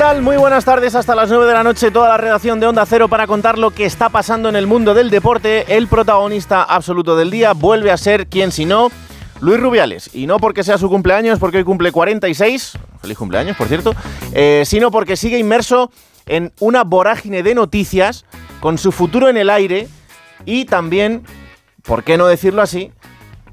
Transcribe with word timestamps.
Muy 0.00 0.38
buenas 0.38 0.64
tardes, 0.64 0.94
hasta 0.94 1.14
las 1.14 1.28
9 1.28 1.46
de 1.46 1.52
la 1.52 1.62
noche, 1.62 1.90
toda 1.90 2.08
la 2.08 2.16
redacción 2.16 2.58
de 2.58 2.66
Onda 2.66 2.86
Cero 2.86 3.08
para 3.08 3.26
contar 3.26 3.58
lo 3.58 3.70
que 3.70 3.84
está 3.84 4.08
pasando 4.08 4.48
en 4.48 4.56
el 4.56 4.66
mundo 4.66 4.94
del 4.94 5.10
deporte. 5.10 5.76
El 5.76 5.88
protagonista 5.88 6.62
absoluto 6.62 7.16
del 7.16 7.30
día 7.30 7.52
vuelve 7.52 7.90
a 7.90 7.98
ser, 7.98 8.26
quien 8.26 8.50
si 8.50 8.64
no, 8.64 8.90
Luis 9.40 9.60
Rubiales. 9.60 10.08
Y 10.14 10.26
no 10.26 10.38
porque 10.38 10.64
sea 10.64 10.78
su 10.78 10.88
cumpleaños, 10.88 11.38
porque 11.38 11.58
hoy 11.58 11.64
cumple 11.64 11.92
46, 11.92 12.78
feliz 13.02 13.18
cumpleaños, 13.18 13.58
por 13.58 13.68
cierto, 13.68 13.94
eh, 14.32 14.62
sino 14.64 14.90
porque 14.90 15.18
sigue 15.18 15.38
inmerso 15.38 15.92
en 16.24 16.50
una 16.60 16.82
vorágine 16.82 17.42
de 17.42 17.54
noticias 17.54 18.24
con 18.60 18.78
su 18.78 18.92
futuro 18.92 19.28
en 19.28 19.36
el 19.36 19.50
aire 19.50 19.86
y 20.46 20.64
también, 20.64 21.24
¿por 21.82 22.04
qué 22.04 22.16
no 22.16 22.26
decirlo 22.26 22.62
así?, 22.62 22.90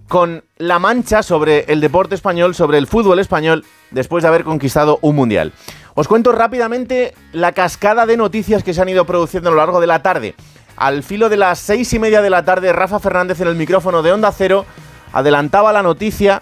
con 0.08 0.44
la 0.58 0.80
mancha 0.80 1.22
sobre 1.24 1.66
el 1.68 1.82
deporte 1.82 2.16
español, 2.16 2.56
sobre 2.56 2.78
el 2.78 2.88
fútbol 2.88 3.20
español, 3.20 3.66
después 3.92 4.24
de 4.24 4.30
haber 4.30 4.44
conquistado 4.44 5.00
un 5.02 5.16
mundial. 5.16 5.54
Os 5.96 6.08
cuento 6.08 6.32
rápidamente 6.32 7.14
la 7.34 7.52
cascada 7.52 8.06
de 8.06 8.18
noticias 8.18 8.64
que 8.64 8.74
se 8.74 8.82
han 8.82 8.90
ido 8.90 9.06
produciendo 9.06 9.50
a 9.50 9.52
lo 9.52 9.58
largo 9.58 9.82
de 9.82 9.88
la 9.88 10.02
tarde. 10.02 10.36
Al 10.76 11.04
filo 11.04 11.28
de 11.28 11.38
las 11.38 11.60
seis 11.60 11.92
y 11.94 12.00
media 12.00 12.22
de 12.22 12.30
la 12.30 12.46
tarde, 12.46 12.72
Rafa 12.72 13.00
Fernández 13.00 13.42
en 13.42 13.48
el 13.48 13.56
micrófono 13.56 14.04
de 14.04 14.12
Onda 14.12 14.32
Cero 14.32 14.66
adelantaba 15.12 15.74
la 15.74 15.82
noticia 15.82 16.42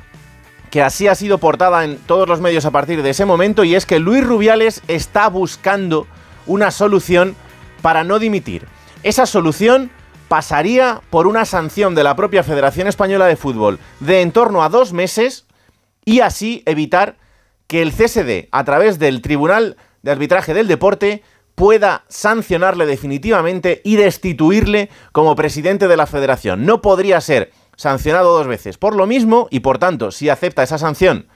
que 0.69 0.81
así 0.81 1.07
ha 1.07 1.15
sido 1.15 1.37
portada 1.37 1.85
en 1.85 1.97
todos 1.99 2.27
los 2.27 2.41
medios 2.41 2.65
a 2.65 2.71
partir 2.71 3.01
de 3.01 3.11
ese 3.11 3.23
momento 3.23 3.63
y 3.63 3.75
es 3.75 3.85
que 3.85 3.99
Luis 3.99 4.25
Rubiales 4.25 4.81
está 4.89 5.29
buscando 5.29 6.05
una 6.47 6.69
solución 6.69 7.35
para 7.81 8.03
no 8.03 8.19
dimitir. 8.19 8.67
Esa 9.03 9.25
solución 9.25 9.89
pasaría 10.35 11.01
por 11.11 11.27
una 11.27 11.45
sanción 11.45 11.95
de 11.95 12.03
la 12.03 12.17
propia 12.17 12.43
Federación 12.43 12.89
Española 12.89 13.25
de 13.25 13.37
Fútbol 13.37 13.79
de 14.01 14.21
en 14.21 14.33
torno 14.33 14.63
a 14.63 14.67
dos 14.67 14.91
meses 14.91 15.45
y 16.03 16.19
así 16.19 16.61
evitar 16.65 17.15
que 17.67 17.81
el 17.81 17.93
CSD, 17.93 18.49
a 18.51 18.65
través 18.65 18.99
del 18.99 19.21
Tribunal 19.21 19.77
de 20.01 20.11
Arbitraje 20.11 20.53
del 20.53 20.67
Deporte, 20.67 21.23
pueda 21.55 22.03
sancionarle 22.09 22.85
definitivamente 22.85 23.79
y 23.85 23.95
destituirle 23.95 24.89
como 25.13 25.37
presidente 25.37 25.87
de 25.87 25.95
la 25.95 26.05
federación. 26.05 26.65
No 26.65 26.81
podría 26.81 27.21
ser 27.21 27.53
sancionado 27.77 28.37
dos 28.37 28.47
veces 28.47 28.77
por 28.77 28.93
lo 28.93 29.07
mismo 29.07 29.47
y 29.51 29.61
por 29.61 29.77
tanto, 29.77 30.11
si 30.11 30.27
acepta 30.27 30.63
esa 30.63 30.77
sanción, 30.77 31.29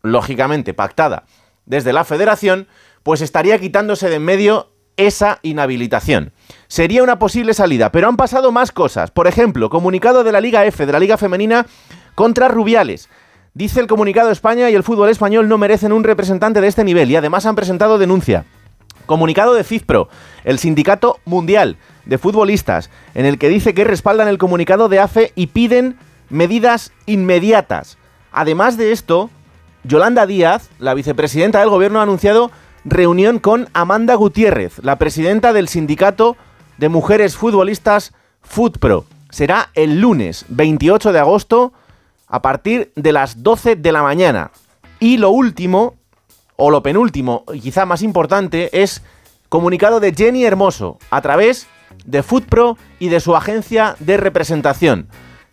lógicamente 0.00 0.72
pactada 0.72 1.26
desde 1.66 1.92
la 1.92 2.04
federación, 2.04 2.68
pues 3.02 3.20
estaría 3.20 3.58
quitándose 3.58 4.08
de 4.08 4.16
en 4.16 4.24
medio 4.24 4.69
esa 4.96 5.38
inhabilitación. 5.42 6.32
Sería 6.68 7.02
una 7.02 7.18
posible 7.18 7.54
salida, 7.54 7.90
pero 7.92 8.08
han 8.08 8.16
pasado 8.16 8.52
más 8.52 8.72
cosas. 8.72 9.10
Por 9.10 9.26
ejemplo, 9.26 9.70
comunicado 9.70 10.24
de 10.24 10.32
la 10.32 10.40
Liga 10.40 10.64
F, 10.66 10.86
de 10.86 10.92
la 10.92 10.98
Liga 10.98 11.16
Femenina, 11.16 11.66
contra 12.14 12.48
Rubiales. 12.48 13.08
Dice 13.54 13.80
el 13.80 13.86
comunicado 13.86 14.30
España 14.30 14.70
y 14.70 14.74
el 14.74 14.84
fútbol 14.84 15.08
español 15.08 15.48
no 15.48 15.58
merecen 15.58 15.92
un 15.92 16.04
representante 16.04 16.60
de 16.60 16.68
este 16.68 16.84
nivel 16.84 17.10
y 17.10 17.16
además 17.16 17.46
han 17.46 17.56
presentado 17.56 17.98
denuncia. 17.98 18.44
Comunicado 19.06 19.54
de 19.54 19.64
FIFPRO, 19.64 20.08
el 20.44 20.60
sindicato 20.60 21.18
mundial 21.24 21.76
de 22.04 22.18
futbolistas, 22.18 22.90
en 23.14 23.26
el 23.26 23.38
que 23.38 23.48
dice 23.48 23.74
que 23.74 23.82
respaldan 23.82 24.28
el 24.28 24.38
comunicado 24.38 24.88
de 24.88 25.00
AFE 25.00 25.32
y 25.34 25.48
piden 25.48 25.98
medidas 26.28 26.92
inmediatas. 27.06 27.98
Además 28.30 28.76
de 28.76 28.92
esto, 28.92 29.30
Yolanda 29.82 30.26
Díaz, 30.26 30.70
la 30.78 30.94
vicepresidenta 30.94 31.60
del 31.60 31.70
gobierno, 31.70 31.98
ha 31.98 32.04
anunciado 32.04 32.50
reunión 32.84 33.38
con 33.38 33.68
Amanda 33.72 34.14
Gutiérrez, 34.14 34.78
la 34.82 34.96
presidenta 34.96 35.52
del 35.52 35.68
sindicato 35.68 36.36
de 36.78 36.88
mujeres 36.88 37.36
futbolistas 37.36 38.12
FUTPRO. 38.42 39.04
Será 39.30 39.70
el 39.74 40.00
lunes 40.00 40.44
28 40.48 41.12
de 41.12 41.18
agosto 41.18 41.72
a 42.26 42.42
partir 42.42 42.92
de 42.96 43.12
las 43.12 43.42
12 43.42 43.76
de 43.76 43.92
la 43.92 44.02
mañana. 44.02 44.50
Y 44.98 45.18
lo 45.18 45.30
último, 45.30 45.96
o 46.56 46.70
lo 46.70 46.82
penúltimo, 46.82 47.44
y 47.52 47.60
quizá 47.60 47.86
más 47.86 48.02
importante, 48.02 48.82
es 48.82 49.02
comunicado 49.48 50.00
de 50.00 50.14
Jenny 50.14 50.44
Hermoso 50.44 50.98
a 51.10 51.20
través 51.20 51.66
de 52.04 52.22
FUTPRO 52.22 52.78
y 52.98 53.08
de 53.08 53.20
su 53.20 53.36
agencia 53.36 53.96
de 53.98 54.16
representación. 54.16 55.08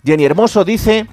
Jenny 0.06 0.26
Hermoso 0.26 0.64
dice, 0.64 1.08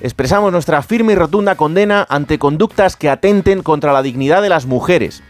expresamos 0.00 0.52
nuestra 0.52 0.82
firme 0.82 1.14
y 1.14 1.16
rotunda 1.16 1.56
condena 1.56 2.06
ante 2.08 2.38
conductas 2.38 2.96
que 2.96 3.10
atenten 3.10 3.62
contra 3.62 3.92
la 3.92 4.02
dignidad 4.02 4.42
de 4.42 4.48
las 4.48 4.66
mujeres, 4.66 5.22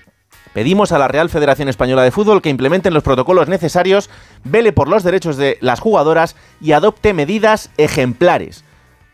Pedimos 0.56 0.90
a 0.90 0.98
la 0.98 1.06
Real 1.06 1.28
Federación 1.28 1.68
Española 1.68 2.02
de 2.02 2.10
Fútbol 2.10 2.40
que 2.40 2.48
implementen 2.48 2.94
los 2.94 3.02
protocolos 3.02 3.46
necesarios, 3.46 4.08
vele 4.42 4.72
por 4.72 4.88
los 4.88 5.02
derechos 5.02 5.36
de 5.36 5.58
las 5.60 5.80
jugadoras 5.80 6.34
y 6.62 6.72
adopte 6.72 7.12
medidas 7.12 7.68
ejemplares. 7.76 8.64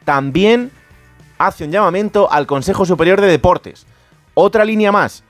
También 0.05 0.71
hace 1.39 1.65
un 1.65 1.73
llamamiento 1.73 2.31
al 2.31 2.47
Consejo 2.47 2.87
Superior 2.87 3.21
de 3.21 3.27
Deportes. 3.27 3.89
Otra 4.35 4.65
línea 4.65 4.93
más. 4.93 5.25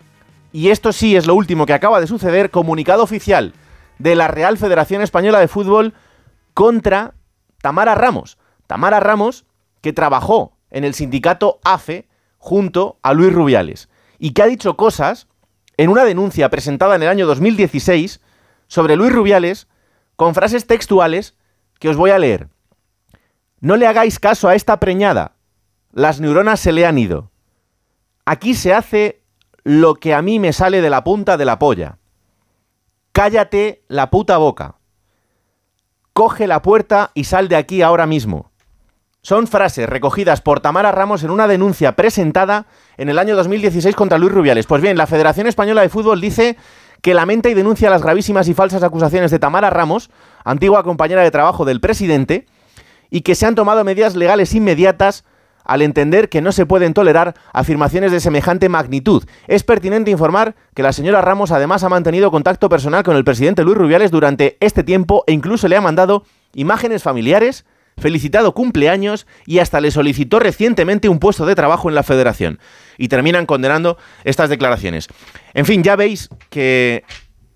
Y 0.53 0.69
esto 0.69 0.93
sí 0.93 1.17
es 1.17 1.27
lo 1.27 1.35
último 1.35 1.65
que 1.65 1.73
acaba 1.73 1.99
de 1.99 2.07
suceder, 2.07 2.51
comunicado 2.51 3.03
oficial 3.03 3.55
de 3.99 4.15
la 4.15 4.29
Real 4.29 4.59
Federación 4.59 5.01
Española 5.01 5.41
de 5.41 5.49
Fútbol 5.49 5.95
contra 6.53 7.15
Tamara 7.63 7.95
Ramos. 7.95 8.37
Tamara 8.67 9.01
Ramos, 9.01 9.47
que 9.81 9.95
trabajó 9.95 10.59
en 10.71 10.85
el 10.85 10.93
sindicato 10.93 11.59
AFE 11.65 12.07
junto 12.37 12.99
a 13.01 13.15
Luis 13.15 13.33
Rubiales 13.33 13.89
y 14.19 14.33
que 14.33 14.43
ha 14.43 14.47
dicho 14.47 14.77
cosas 14.77 15.27
en 15.83 15.91
una 15.91 16.05
denuncia 16.05 16.49
presentada 16.49 16.95
en 16.95 17.03
el 17.03 17.09
año 17.09 17.27
2016 17.27 18.21
sobre 18.69 18.95
Luis 18.95 19.13
Rubiales 19.13 19.67
con 20.15 20.33
frases 20.33 20.69
textuales 20.69 21.35
que 21.81 21.89
os 21.89 21.97
voy 21.97 22.11
a 22.11 22.21
leer. 22.21 22.49
No 23.59 23.75
le 23.77 23.89
hagáis 23.89 24.21
caso 24.21 24.47
a 24.47 24.55
esta 24.55 24.79
preñada. 24.79 25.35
Las 25.91 26.21
neuronas 26.21 26.61
se 26.61 26.71
le 26.71 26.87
han 26.87 26.99
ido. 26.99 27.33
Aquí 28.25 28.55
se 28.55 28.73
hace 28.73 29.25
lo 29.65 29.95
que 29.95 30.15
a 30.15 30.23
mí 30.23 30.39
me 30.39 30.53
sale 30.53 30.83
de 30.83 30.91
la 30.91 31.03
punta 31.03 31.37
de 31.37 31.47
la 31.47 31.59
polla. 31.59 31.99
Cállate 33.11 33.83
la 33.89 34.09
puta 34.09 34.37
boca. 34.37 34.77
Coge 36.13 36.47
la 36.47 36.63
puerta 36.63 37.11
y 37.15 37.25
sal 37.25 37.49
de 37.49 37.57
aquí 37.57 37.83
ahora 37.83 38.07
mismo. 38.07 38.52
Son 39.25 39.47
frases 39.47 39.89
recogidas 39.89 40.41
por 40.41 40.59
Tamara 40.59 40.91
Ramos 40.91 41.23
en 41.23 41.31
una 41.31 41.47
denuncia 41.47 41.95
presentada 41.95 42.67
en 42.97 43.09
el 43.09 43.21
año 43.21 43.37
2016 43.37 43.95
contra 43.95 44.19
Luis 44.19 44.33
Rubiales. 44.33 44.67
Pues 44.67 44.83
bien, 44.83 44.97
la 44.97 45.07
Federación 45.07 45.47
Española 45.47 45.83
de 45.83 45.89
Fútbol 45.89 46.21
dice 46.21 46.57
que 47.03 47.15
lamenta 47.15 47.49
y 47.49 47.55
denuncia 47.55 47.89
las 47.89 48.03
gravísimas 48.03 48.49
y 48.49 48.55
falsas 48.55 48.83
acusaciones 48.83 49.31
de 49.31 49.39
Tamara 49.39 49.71
Ramos, 49.71 50.11
antigua 50.43 50.83
compañera 50.83 51.23
de 51.23 51.31
trabajo 51.31 51.65
del 51.65 51.81
presidente, 51.81 52.47
y 53.11 53.21
que 53.21 53.37
se 53.37 53.47
han 53.47 53.55
tomado 53.55 53.85
medidas 53.85 54.17
legales 54.17 54.57
inmediatas 54.57 55.25
al 55.65 55.83
entender 55.83 56.29
que 56.29 56.41
no 56.41 56.51
se 56.51 56.67
pueden 56.67 56.93
tolerar 56.93 57.35
afirmaciones 57.53 58.11
de 58.11 58.19
semejante 58.19 58.69
magnitud. 58.69 59.23
Es 59.47 59.63
pertinente 59.63 60.11
informar 60.11 60.57
que 60.75 60.83
la 60.83 60.93
señora 60.93 61.21
Ramos 61.21 61.53
además 61.53 61.85
ha 61.85 61.89
mantenido 61.89 62.33
contacto 62.33 62.69
personal 62.69 63.05
con 63.05 63.15
el 63.15 63.23
presidente 63.23 63.63
Luis 63.63 63.79
Rubiales 63.79 64.11
durante 64.11 64.57
este 64.59 64.83
tiempo 64.83 65.23
e 65.29 65.33
incluso 65.33 65.69
le 65.69 65.77
ha 65.77 65.81
mandado 65.81 66.25
imágenes 66.55 67.05
familiares 67.05 67.65
felicitado 67.99 68.55
cumpleaños 68.55 69.27
y 69.47 69.59
hasta 69.59 69.81
le 69.81 69.91
solicitó 69.91 70.39
recientemente 70.39 71.09
un 71.09 71.19
puesto 71.19 71.47
de 71.47 71.55
trabajo 71.55 71.89
en 71.89 71.95
la 71.95 72.03
federación. 72.03 72.59
Y 72.99 73.09
terminan 73.09 73.47
condenando 73.47 73.99
estas 74.25 74.51
declaraciones. 74.51 75.09
En 75.55 75.67
fin, 75.67 75.83
ya 75.83 75.97
veis 75.97 76.29
que 76.51 77.05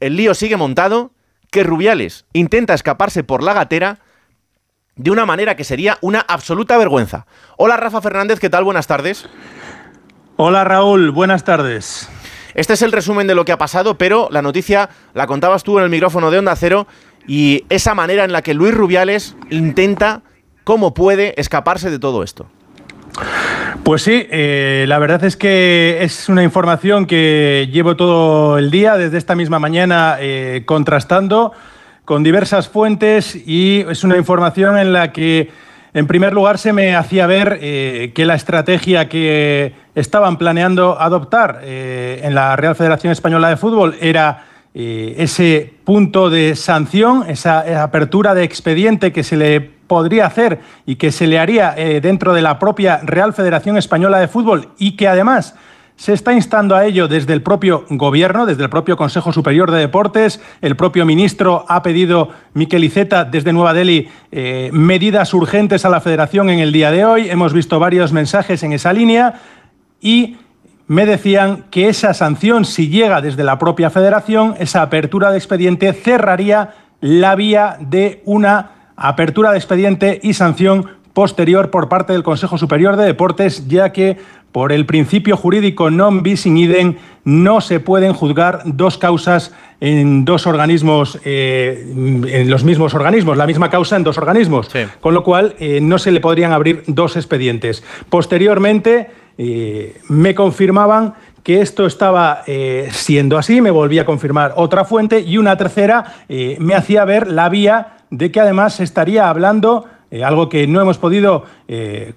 el 0.01 0.17
lío 0.17 0.35
sigue 0.35 0.57
montado, 0.57 1.13
que 1.51 1.63
Rubiales 1.63 2.27
intenta 2.33 2.75
escaparse 2.75 3.25
por 3.25 3.43
la 3.43 3.55
gatera 3.55 4.01
de 4.97 5.11
una 5.11 5.27
manera 5.27 5.57
que 5.57 5.65
sería 5.65 5.99
una 6.01 6.21
absoluta 6.21 6.77
vergüenza. 6.79 7.27
Hola 7.57 7.77
Rafa 7.77 8.01
Fernández, 8.01 8.41
¿qué 8.41 8.51
tal? 8.51 8.65
Buenas 8.65 8.87
tardes. 8.87 9.29
Hola 10.37 10.65
Raúl, 10.65 11.11
buenas 11.11 11.45
tardes. 11.45 12.09
Este 12.55 12.73
es 12.73 12.83
el 12.83 12.93
resumen 12.93 13.27
de 13.27 13.35
lo 13.35 13.45
que 13.45 13.53
ha 13.53 13.59
pasado, 13.59 13.99
pero 13.99 14.29
la 14.31 14.41
noticia 14.41 14.89
la 15.13 15.27
contabas 15.27 15.63
tú 15.63 15.79
en 15.79 15.85
el 15.85 15.91
micrófono 15.91 16.31
de 16.31 16.39
Onda 16.39 16.57
Cero 16.57 16.87
y 17.27 17.65
esa 17.69 17.95
manera 17.95 18.25
en 18.25 18.33
la 18.33 18.43
que 18.43 18.55
Luis 18.55 18.73
Rubiales 18.75 19.37
intenta, 19.51 20.23
cómo 20.67 20.95
puede, 20.95 21.41
escaparse 21.41 21.93
de 21.93 22.01
todo 22.01 22.25
esto. 22.25 22.47
Pues 23.85 24.03
sí, 24.03 24.27
eh, 24.29 24.85
la 24.89 24.99
verdad 24.99 25.23
es 25.23 25.37
que 25.37 25.99
es 26.01 26.29
una 26.29 26.43
información 26.43 27.07
que 27.07 27.69
llevo 27.71 27.95
todo 27.95 28.59
el 28.59 28.73
día, 28.73 28.97
desde 28.97 29.17
esta 29.17 29.37
misma 29.37 29.61
mañana, 29.61 30.17
eh, 30.19 30.65
contrastando 30.67 31.53
con 32.05 32.25
diversas 32.25 32.69
fuentes 32.69 33.37
y 33.47 33.85
es 33.89 34.03
una 34.03 34.17
información 34.17 34.77
en 34.77 34.93
la 34.93 35.13
que, 35.13 35.53
en 35.95 36.09
primer 36.09 36.33
lugar, 36.33 36.59
se 36.59 36.73
me 36.73 36.97
hacía 36.97 37.29
ver 37.29 37.61
eh, 37.63 38.11
que 38.13 38.27
la 38.27 38.35
estrategia 38.35 39.09
que 39.09 39.73
estaban 39.95 40.37
planeando 40.37 41.01
adoptar 41.01 41.61
en 41.63 42.35
la 42.35 42.57
Real 42.57 42.75
Federación 42.75 43.13
Española 43.13 43.51
de 43.51 43.57
Fútbol 43.57 43.97
era 44.01 44.47
ese 44.75 45.73
punto 45.85 46.29
de 46.29 46.57
sanción, 46.57 47.25
esa, 47.29 47.83
apertura 47.85 48.35
de 48.35 48.43
expediente 48.43 49.13
que 49.13 49.23
se 49.23 49.37
le 49.37 49.76
podría 49.87 50.27
hacer 50.27 50.61
y 50.85 50.97
que 50.97 51.13
se 51.13 51.27
le 51.27 51.39
haría 51.39 51.75
eh, 51.77 52.01
dentro 52.01 52.35
de 52.35 52.43
la 52.43 52.59
propia 52.59 53.01
Real 53.03 53.33
Federación 53.33 53.77
Española 53.77 54.19
de 54.19 54.29
Fútbol 54.29 54.69
y 54.79 54.97
que 54.97 55.09
además 55.09 55.55
se 55.97 56.13
está 56.13 56.35
instando 56.35 56.77
a 56.77 56.85
ello 56.85 57.09
desde 57.09 57.33
el 57.33 57.43
propio 57.43 57.87
Gobierno, 57.89 58.45
desde 58.45 58.63
el 58.63 58.69
propio 58.69 58.99
Consejo 58.99 59.33
Superior 59.33 59.71
de 59.71 59.79
Deportes. 59.79 60.43
El 60.61 60.77
propio 60.77 61.07
ministro 61.07 61.65
ha 61.69 61.83
pedido, 61.83 62.29
Miquel 62.53 62.85
Iceta, 62.85 63.25
desde 63.25 63.55
Nueva 63.55 63.73
Delhi, 63.73 64.09
eh, 64.31 64.69
medidas 64.73 65.33
urgentes 65.33 65.87
a 65.87 65.89
la 65.89 66.03
Federación 66.03 66.51
en 66.51 66.59
el 66.59 66.71
día 66.71 66.91
de 66.91 67.07
hoy. 67.07 67.31
Hemos 67.31 67.55
visto 67.55 67.79
varios 67.79 68.13
mensajes 68.13 68.63
en 68.63 68.75
esa 68.75 68.93
línea 68.93 69.41
y 70.01 70.37
me 70.87 71.07
decían 71.07 71.65
que 71.71 71.89
esa 71.89 72.13
sanción, 72.13 72.65
si 72.65 72.89
llega 72.89 73.23
desde 73.23 73.43
la 73.43 73.59
propia 73.59 73.91
federación, 73.91 74.55
esa 74.59 74.83
apertura 74.83 75.31
de 75.31 75.39
expediente 75.39 75.93
cerraría 75.95 76.75
la 77.01 77.35
vía 77.35 77.77
de 77.81 78.23
una 78.25 78.76
apertura 78.97 79.53
de 79.53 79.59
expediente 79.59 80.21
y 80.23 80.35
sanción 80.35 80.87
posterior 81.13 81.71
por 81.71 81.89
parte 81.89 82.13
del 82.13 82.23
Consejo 82.23 82.59
Superior 82.59 82.97
de 82.97 83.07
Deportes, 83.07 83.69
ya 83.69 83.91
que 83.91 84.19
por 84.53 84.73
el 84.73 84.87
principio 84.87 85.37
jurídico 85.37 85.91
non 85.93 86.25
bis 86.25 86.49
in 86.49 86.57
idem 86.57 86.97
no 87.29 87.61
se 87.61 87.81
pueden 87.81 88.17
juzgar 88.17 88.65
dos 88.65 88.97
causas 88.97 89.53
en 89.81 90.25
dos 90.25 90.47
organismos, 90.47 91.21
eh, 91.25 91.93
en 91.93 92.49
los 92.49 92.65
mismos 92.65 92.95
organismos, 92.95 93.37
la 93.37 93.47
misma 93.47 93.69
causa 93.69 93.97
en 93.97 94.05
dos 94.05 94.17
organismos, 94.17 94.71
con 95.01 95.13
lo 95.13 95.25
cual 95.25 95.57
eh, 95.59 95.81
no 95.83 95.99
se 95.99 96.11
le 96.11 96.21
podrían 96.21 96.53
abrir 96.53 96.85
dos 96.87 97.17
expedientes. 97.17 97.85
Posteriormente 98.09 99.11
eh, 99.37 100.01
me 100.09 100.35
confirmaban 100.35 101.15
que 101.43 101.61
esto 101.61 101.87
estaba 101.87 102.43
siendo 102.91 103.39
así, 103.39 103.61
me 103.61 103.71
volvía 103.71 104.03
a 104.03 104.05
confirmar 104.05 104.55
otra 104.57 104.85
fuente 104.85 105.21
y 105.21 105.39
una 105.39 105.57
tercera 105.57 106.25
me 106.59 106.75
hacía 106.75 107.05
ver 107.05 107.31
la 107.31 107.49
vía 107.49 107.96
de 108.11 108.31
que 108.31 108.41
además 108.41 108.75
se 108.75 108.85
estaría 108.85 109.29
hablando 109.29 109.87
eh, 110.09 110.23
algo 110.23 110.49
que 110.49 110.69
no 110.69 110.81
hemos 110.81 110.99
podido, 110.99 111.43
eh, 111.67 112.15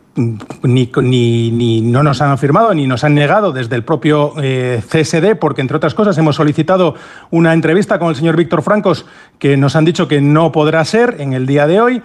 ni, 0.61 0.91
ni, 1.01 1.81
no 1.81 2.03
nos 2.03 2.21
han 2.21 2.29
afirmado 2.29 2.71
ni 2.75 2.85
nos 2.85 3.03
han 3.03 3.15
negado 3.15 3.51
desde 3.51 3.75
el 3.75 3.83
propio 3.83 4.33
eh, 4.39 4.83
CSD, 4.87 5.35
porque 5.39 5.61
entre 5.61 5.77
otras 5.77 5.95
cosas 5.95 6.15
hemos 6.19 6.35
solicitado 6.35 6.93
una 7.31 7.51
entrevista 7.51 7.97
con 7.97 8.09
el 8.09 8.15
señor 8.15 8.35
Víctor 8.35 8.61
Francos, 8.61 9.07
que 9.39 9.57
nos 9.57 9.75
han 9.75 9.85
dicho 9.85 10.07
que 10.07 10.21
no 10.21 10.51
podrá 10.51 10.85
ser 10.85 11.15
en 11.17 11.33
el 11.33 11.47
día 11.47 11.65
de 11.65 11.81
hoy. 11.81 12.03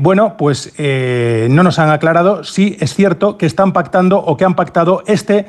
bueno, 0.00 0.36
pues 0.36 0.74
no 0.78 1.62
nos 1.62 1.78
han 1.78 1.88
aclarado 1.88 2.44
si 2.44 2.76
es 2.78 2.94
cierto 2.94 3.38
que 3.38 3.46
están 3.46 3.72
pactando 3.72 4.18
o 4.18 4.36
que 4.36 4.44
han 4.44 4.54
pactado 4.54 5.02
este 5.06 5.46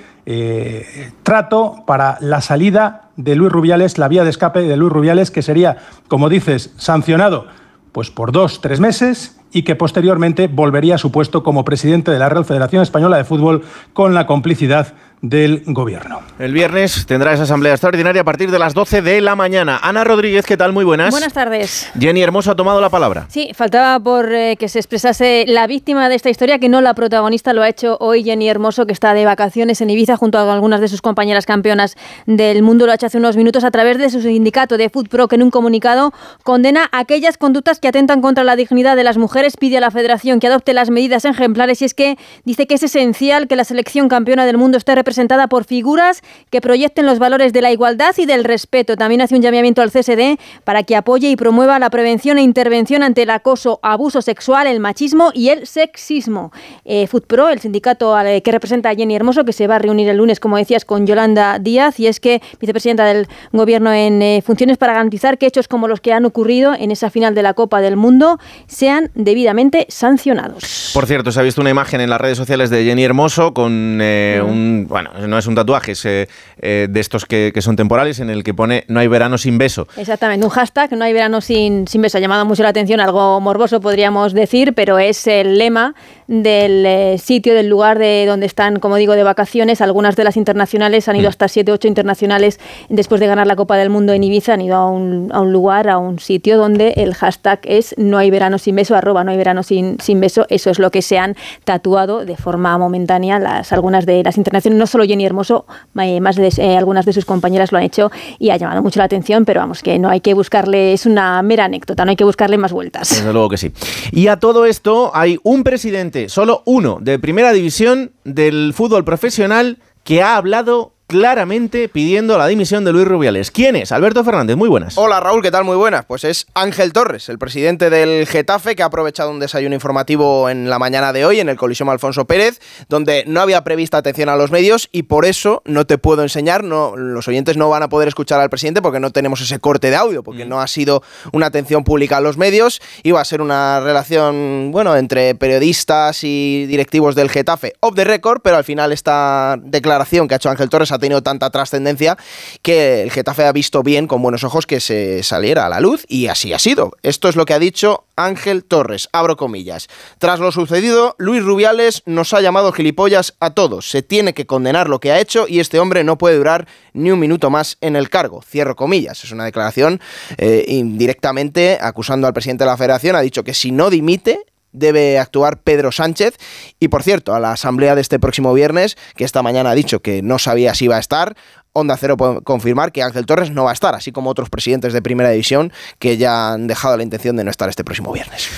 trato 1.24 1.84
para 1.86 2.18
la 2.22 2.40
salida 2.40 3.09
de 3.20 3.36
Luis 3.36 3.52
Rubiales, 3.52 3.98
la 3.98 4.08
vía 4.08 4.24
de 4.24 4.30
escape 4.30 4.62
de 4.62 4.78
Luis 4.78 4.94
Rubiales, 4.94 5.30
que 5.30 5.42
sería, 5.42 5.78
como 6.08 6.30
dices, 6.30 6.74
sancionado 6.78 7.48
pues 7.92 8.12
por 8.12 8.32
dos, 8.32 8.62
tres 8.62 8.80
meses 8.80 9.38
y 9.52 9.64
que 9.64 9.76
posteriormente 9.76 10.48
volvería 10.48 10.96
a 10.96 11.00
su 11.00 11.12
puesto 11.12 11.44
como 11.44 11.66
presidente 11.66 12.12
de 12.12 12.20
la 12.20 12.30
Real 12.30 12.46
Federación 12.46 12.82
Española 12.82 13.18
de 13.18 13.26
Fútbol 13.26 13.64
con 13.92 14.14
la 14.14 14.26
complicidad 14.26 14.94
del 15.22 15.64
gobierno. 15.66 16.22
El 16.40 16.54
viernes 16.54 17.06
tendrá 17.06 17.34
esa 17.34 17.44
asamblea 17.44 17.74
extraordinaria 17.74 18.22
a 18.22 18.24
partir 18.24 18.52
de 18.52 18.60
las 18.60 18.74
12 18.74 19.02
de 19.02 19.20
la 19.20 19.36
mañana. 19.36 19.78
Ana 19.82 20.06
Rodríguez, 20.06 20.46
¿qué 20.46 20.56
tal? 20.56 20.72
Muy 20.72 20.86
buenas. 20.86 21.12
Buenas 21.12 21.34
tardes. 21.34 21.90
Jenny 22.00 22.22
Hermoso 22.22 22.52
ha 22.52 22.56
tomado 22.56 22.80
la 22.80 22.90
palabra. 22.90 23.26
Sí, 23.28 23.52
faltaba 23.54 24.00
por 24.00 24.34
eh, 24.34 24.56
que 24.58 24.70
se 24.70 24.80
expresase 24.80 25.44
la 25.48 25.68
víctima 25.68 26.08
de 26.08 26.16
esta 26.16 26.30
historia, 26.30 26.60
que 26.60 26.70
no 26.70 26.80
la 26.80 26.94
protagonista, 26.94 27.52
lo 27.52 27.64
ha 27.64 27.70
hecho 27.70 27.98
hoy 28.00 28.24
Jenny 28.24 28.48
Hermoso, 28.48 28.86
que 28.86 28.94
está 28.94 29.14
de 29.14 29.26
vacaciones 29.26 29.82
en 29.82 29.90
Ibiza 29.90 30.16
junto 30.16 30.38
a 30.38 30.54
algunas 30.54 30.80
de 30.80 30.88
sus 30.88 31.02
compañeras 31.02 31.46
campeonas 31.46 31.98
del 32.26 32.64
mundo. 32.64 32.86
Lo 32.86 32.94
ha 32.94 32.96
hecho 32.96 33.08
hace 33.08 33.18
unos 33.18 33.36
minutos 33.36 33.66
a 33.66 33.72
través 33.72 33.98
de 33.98 34.10
su 34.10 34.22
sindicato 34.22 34.78
de 34.78 34.90
Pro, 34.90 35.28
que 35.28 35.36
en 35.36 35.44
un 35.44 35.52
comunicado 35.52 36.14
condena 36.44 36.88
aquellas 36.94 37.38
conductas 37.38 37.80
que 37.80 37.90
atentan 37.90 38.22
contra 38.22 38.46
la 38.46 38.56
dignidad 38.56 38.96
de 38.96 39.04
las 39.04 39.18
mujeres, 39.18 39.58
pide 39.58 39.78
a 39.78 39.82
la 39.82 39.92
federación 39.92 40.40
que 40.40 40.48
adopte 40.48 40.74
las 40.74 40.90
medidas 40.90 41.26
ejemplares 41.26 41.82
y 41.82 41.86
es 41.86 41.94
que 41.94 42.18
dice 42.46 42.68
que 42.68 42.76
es 42.76 42.84
esencial 42.84 43.48
que 43.48 43.58
la 43.58 43.66
selección 43.66 44.08
campeona 44.08 44.46
del 44.46 44.58
mundo 44.58 44.78
esté 44.78 44.96
representada 44.96 45.09
por 45.50 45.66
figuras 45.66 46.22
que 46.50 46.62
proyecten 46.62 47.06
los 47.06 47.20
valores 47.20 47.54
de 47.54 47.62
la 47.62 47.72
igualdad 47.72 48.16
y 48.18 48.26
del 48.26 48.44
respeto. 48.44 48.96
También 48.96 49.22
hace 49.22 49.36
un 49.36 49.42
llamamiento 49.42 49.82
al 49.82 49.92
CSD 49.92 50.40
para 50.64 50.84
que 50.84 50.96
apoye 50.96 51.30
y 51.30 51.36
promueva 51.36 51.80
la 51.80 51.90
prevención 51.90 52.38
e 52.38 52.42
intervención 52.42 53.04
ante 53.04 53.24
el 53.24 53.30
acoso, 53.30 53.80
abuso 53.82 54.22
sexual, 54.22 54.68
el 54.68 54.80
machismo 54.80 55.32
y 55.34 55.50
el 55.50 55.68
sexismo. 55.68 56.52
Eh, 56.86 57.08
FUTPRO, 57.08 57.50
el 57.50 57.60
sindicato 57.60 58.16
que 58.44 58.52
representa 58.52 58.90
a 58.90 58.96
Jenny 58.96 59.16
Hermoso, 59.16 59.46
que 59.46 59.54
se 59.54 59.68
va 59.68 59.76
a 59.76 59.80
reunir 59.80 60.10
el 60.10 60.18
lunes, 60.18 60.40
como 60.40 60.58
decías, 60.58 60.86
con 60.86 61.06
Yolanda 61.06 61.60
Díaz, 61.60 62.00
y 62.00 62.08
es 62.08 62.20
que 62.20 62.42
vicepresidenta 62.60 63.06
del 63.06 63.28
Gobierno 63.52 63.92
en 63.94 64.22
eh, 64.22 64.42
funciones 64.46 64.78
para 64.78 64.94
garantizar 64.94 65.38
que 65.38 65.46
hechos 65.46 65.68
como 65.68 65.88
los 65.88 66.02
que 66.02 66.14
han 66.14 66.26
ocurrido 66.26 66.74
en 66.74 66.92
esa 66.92 67.10
final 67.10 67.36
de 67.36 67.44
la 67.44 67.54
Copa 67.54 67.82
del 67.82 67.96
Mundo 67.96 68.40
sean 68.68 69.12
debidamente 69.16 69.86
sancionados. 69.90 70.92
Por 70.94 71.06
cierto, 71.06 71.32
se 71.32 71.40
ha 71.40 71.44
visto 71.44 71.62
una 71.62 71.70
imagen 71.70 72.02
en 72.02 72.10
las 72.10 72.22
redes 72.22 72.38
sociales 72.38 72.70
de 72.70 72.84
Jenny 72.84 73.04
Hermoso 73.04 73.54
con 73.54 74.00
eh, 74.02 74.42
un, 74.46 74.88
bueno, 75.02 75.28
no 75.28 75.38
es 75.38 75.48
un 75.48 75.56
tatuaje, 75.56 75.94
es 75.94 76.06
eh, 76.06 76.28
eh, 76.62 76.88
de 76.90 77.00
estos 77.00 77.26
que, 77.26 77.54
son 77.62 77.76
temporales, 77.76 78.20
en 78.20 78.30
el 78.30 78.44
que 78.44 78.54
pone 78.54 78.84
no 78.88 79.00
hay 79.00 79.08
verano 79.08 79.38
sin 79.38 79.58
beso. 79.58 79.88
Exactamente, 79.98 80.46
un 80.46 80.52
hashtag, 80.52 80.92
no 80.94 81.06
hay 81.06 81.14
verano 81.14 81.42
sin, 81.42 81.88
sin 81.88 82.02
beso. 82.02 82.18
Ha 82.18 82.22
llamado 82.22 82.46
mucho 82.46 82.64
la 82.64 82.70
atención, 82.70 83.00
algo 83.00 83.40
morboso 83.40 83.80
podríamos 83.82 84.34
decir, 84.34 84.74
pero 84.74 85.00
es 85.00 85.28
el 85.28 85.58
lema 85.58 85.96
del 86.28 86.86
eh, 86.86 87.18
sitio, 87.18 87.54
del 87.54 87.68
lugar 87.68 87.98
de 87.98 88.26
donde 88.28 88.46
están, 88.46 88.80
como 88.80 88.98
digo, 88.98 89.14
de 89.14 89.24
vacaciones. 89.24 89.82
Algunas 89.82 90.16
de 90.16 90.24
las 90.24 90.38
internacionales 90.38 91.08
han 91.08 91.16
ido 91.16 91.26
mm. 91.26 91.30
hasta 91.30 91.48
7, 91.48 91.72
8 91.72 91.88
internacionales 91.88 92.60
después 92.90 93.20
de 93.20 93.28
ganar 93.28 93.48
la 93.48 93.56
Copa 93.56 93.78
del 93.78 93.90
Mundo 93.90 94.14
en 94.14 94.24
Ibiza, 94.24 94.54
han 94.54 94.62
ido 94.62 94.76
a 94.76 94.90
un, 94.90 95.30
a 95.34 95.42
un 95.42 95.52
lugar, 95.52 95.90
a 95.90 95.98
un 95.98 96.20
sitio 96.20 96.58
donde 96.58 96.94
el 96.98 97.16
hashtag 97.16 97.60
es 97.64 97.96
no 97.98 98.18
hay 98.18 98.30
verano 98.30 98.58
sin 98.58 98.76
beso, 98.76 98.96
arroba 98.96 99.24
no 99.24 99.32
hay 99.32 99.38
verano 99.38 99.64
sin, 99.64 100.00
sin 100.00 100.20
beso. 100.20 100.46
Eso 100.50 100.70
es 100.70 100.80
lo 100.80 100.92
que 100.92 101.02
se 101.02 101.18
han 101.18 101.36
tatuado 101.64 102.26
de 102.26 102.38
forma 102.38 102.78
momentánea 102.78 103.40
las, 103.40 103.74
algunas 103.74 104.06
de 104.06 104.24
las 104.24 104.38
internacionales, 104.38 104.80
no 104.80 104.88
solo 104.90 105.06
Jenny 105.06 105.26
Hermoso, 105.26 105.66
más 105.94 106.36
de 106.36 106.50
eh, 106.58 106.78
algunas 106.78 107.06
de 107.06 107.14
sus 107.14 107.26
compañeras 107.26 107.72
lo 107.72 107.78
han 107.78 107.84
hecho 107.84 108.12
y 108.38 108.50
ha 108.50 108.58
llamado 108.58 108.82
mucho 108.82 109.00
la 109.00 109.06
atención, 109.06 109.46
pero 109.46 109.62
vamos, 109.62 109.82
que 109.82 109.98
no 110.00 110.10
hay 110.10 110.20
que 110.20 110.34
buscarle, 110.34 110.94
es 110.94 111.06
una 111.06 111.42
mera 111.42 111.66
anécdota, 111.66 112.06
no 112.06 112.12
hay 112.12 112.16
que 112.16 112.24
buscarle 112.24 112.58
más 112.58 112.74
vueltas. 112.74 113.10
Desde 113.10 113.32
luego 113.32 113.50
que 113.50 113.58
sí. 113.58 113.72
Y 114.12 114.28
a 114.28 114.38
todo 114.38 114.66
esto 114.66 115.12
hay 115.14 115.40
un 115.44 115.64
presidente, 115.64 116.30
solo 116.30 116.64
uno, 116.66 116.98
de 117.02 117.20
primera 117.20 117.54
división 117.54 118.12
del 118.24 118.74
fútbol 118.74 119.06
profesional 119.06 119.78
que 120.04 120.22
ha 120.22 120.36
hablado 120.36 120.94
claramente 121.10 121.90
pidiendo 121.90 122.38
la 122.38 122.46
dimisión 122.46 122.86
de 122.86 122.92
Luis 122.92 123.08
Rubiales. 123.08 123.50
¿Quién 123.50 123.76
es? 123.76 123.92
Alberto 123.92 124.24
Fernández, 124.24 124.56
muy 124.56 124.70
buenas. 124.70 124.96
Hola 124.96 125.20
Raúl, 125.20 125.42
¿qué 125.42 125.50
tal? 125.50 125.64
Muy 125.64 125.76
buenas. 125.76 126.06
Pues 126.06 126.24
es 126.24 126.46
Ángel 126.54 126.94
Torres, 126.94 127.30
el 127.30 127.40
presidente 127.40 127.90
del 127.90 128.28
Getafe, 128.28 128.76
que 128.76 128.84
ha 128.84 128.86
aprovechado 128.86 129.32
un 129.32 129.40
desayuno 129.40 129.74
informativo 129.74 130.52
en 130.52 130.70
la 130.70 130.78
mañana 130.78 131.12
de 131.12 131.26
hoy 131.26 131.40
en 131.40 131.50
el 131.50 131.58
Coliseum 131.58 131.90
Alfonso 131.90 132.26
Pérez, 132.26 132.60
donde 132.90 133.24
no 133.26 133.42
había 133.42 133.64
prevista 133.64 133.98
atención 133.98 134.30
a 134.30 134.36
los 134.36 134.52
medios 134.52 134.88
y 134.92 135.04
por 135.04 135.26
eso 135.26 135.64
no 135.66 135.88
te 135.88 135.98
puedo 135.98 136.22
enseñar, 136.22 136.64
no, 136.64 136.96
los 136.96 137.28
oyentes 137.28 137.58
no 137.58 137.70
van 137.70 137.82
a 137.82 137.90
poder 137.90 138.08
escuchar 138.08 138.40
al 138.40 138.52
presidente 138.52 138.84
porque 138.84 139.00
no 139.00 139.10
tenemos 139.10 139.42
ese 139.42 139.58
corte 139.58 139.90
de 139.90 139.96
audio, 139.96 140.22
porque 140.22 140.46
mm. 140.46 140.50
no 140.50 140.62
ha 140.62 140.68
sido 140.68 141.02
una 141.34 141.48
atención 141.48 141.84
pública 141.84 142.18
a 142.18 142.22
los 142.22 142.38
medios, 142.38 142.84
iba 143.02 143.20
a 143.20 143.26
ser 143.26 143.42
una 143.42 143.80
relación, 143.80 144.70
bueno, 144.72 144.96
entre 144.96 145.34
periodistas 145.34 146.24
y 146.24 146.68
directivos 146.68 147.16
del 147.16 147.32
Getafe 147.32 147.74
off 147.80 147.96
the 147.96 148.04
record, 148.04 148.42
pero 148.44 148.58
al 148.58 148.64
final 148.64 148.92
esta 148.92 149.58
declaración 149.60 150.28
que 150.28 150.36
ha 150.36 150.38
hecho 150.38 150.52
Ángel 150.52 150.70
Torres 150.70 150.92
ha 150.92 150.99
tenido 151.00 151.24
tanta 151.24 151.50
trascendencia 151.50 152.18
que 152.62 153.02
el 153.04 153.12
Getafe 153.12 153.46
ha 153.46 153.52
visto 153.52 153.84
bien 153.84 154.08
con 154.08 154.22
buenos 154.22 154.44
ojos 154.44 154.66
que 154.66 154.80
se 154.80 155.24
saliera 155.24 155.66
a 155.66 155.70
la 155.70 155.80
luz 155.80 156.06
y 156.08 156.28
así 156.28 156.54
ha 156.54 156.60
sido. 156.60 156.92
Esto 157.04 157.30
es 157.30 157.36
lo 157.36 157.46
que 157.46 157.54
ha 157.54 157.60
dicho 157.60 158.06
Ángel 158.16 158.64
Torres, 158.64 159.10
abro 159.12 159.38
comillas. 159.38 159.88
Tras 160.18 160.40
lo 160.40 160.52
sucedido, 160.52 161.16
Luis 161.18 161.44
Rubiales 161.44 162.04
nos 162.06 162.34
ha 162.34 162.42
llamado 162.42 162.72
gilipollas 162.72 163.36
a 163.40 163.52
todos. 163.52 163.90
Se 163.90 164.02
tiene 164.02 164.34
que 164.34 164.46
condenar 164.46 164.90
lo 164.90 165.00
que 165.00 165.12
ha 165.12 165.20
hecho 165.20 165.48
y 165.48 165.60
este 165.60 165.80
hombre 165.80 166.04
no 166.04 166.18
puede 166.18 166.38
durar 166.38 166.68
ni 166.94 167.12
un 167.12 167.20
minuto 167.20 167.50
más 167.50 167.78
en 167.82 167.96
el 167.96 168.10
cargo. 168.10 168.42
Cierro 168.42 168.76
comillas. 168.76 169.24
Es 169.24 169.32
una 169.32 169.46
declaración 169.46 170.02
eh, 170.38 170.66
indirectamente 170.68 171.78
acusando 171.82 172.28
al 172.28 172.34
presidente 172.34 172.64
de 172.64 172.70
la 172.70 172.78
federación. 172.78 173.16
Ha 173.16 173.22
dicho 173.22 173.44
que 173.44 173.54
si 173.54 173.72
no 173.72 173.90
dimite, 173.90 174.46
debe 174.72 175.20
actuar 175.20 175.62
Pedro 175.62 175.92
Sánchez. 175.92 176.38
Y 176.80 176.88
por 176.88 177.04
cierto, 177.04 177.36
a 177.36 177.40
la 177.40 177.52
asamblea 177.52 177.96
de 177.96 178.02
este 178.02 178.20
próximo 178.20 178.54
viernes, 178.54 178.98
que 179.16 179.24
esta 179.24 179.42
mañana 179.42 179.72
ha 179.72 179.76
dicho 179.76 180.02
que 180.02 180.22
no 180.22 180.40
sabía 180.40 180.74
si 180.74 180.86
iba 180.86 180.98
a 180.98 181.00
estar, 181.00 181.36
Onda 181.74 181.98
Cero 181.98 182.18
puede 182.18 182.42
confirmar 182.42 182.92
que 182.92 183.04
Ángel 183.04 183.26
Torres 183.26 183.52
no 183.52 183.64
va 183.66 183.72
a 183.72 183.74
estar, 183.74 183.96
así 183.96 184.12
como 184.12 184.30
otros 184.30 184.50
presidentes 184.50 184.94
de 184.94 185.02
primera 185.02 185.30
división 185.30 185.72
que 186.00 186.18
ya 186.18 186.54
han 186.54 186.68
dejado 186.68 186.98
la 186.98 187.04
intención 187.04 187.36
de 187.36 187.44
no 187.44 187.52
estar 187.52 187.70
este 187.70 187.84
próximo 187.84 188.12
viernes. 188.12 188.50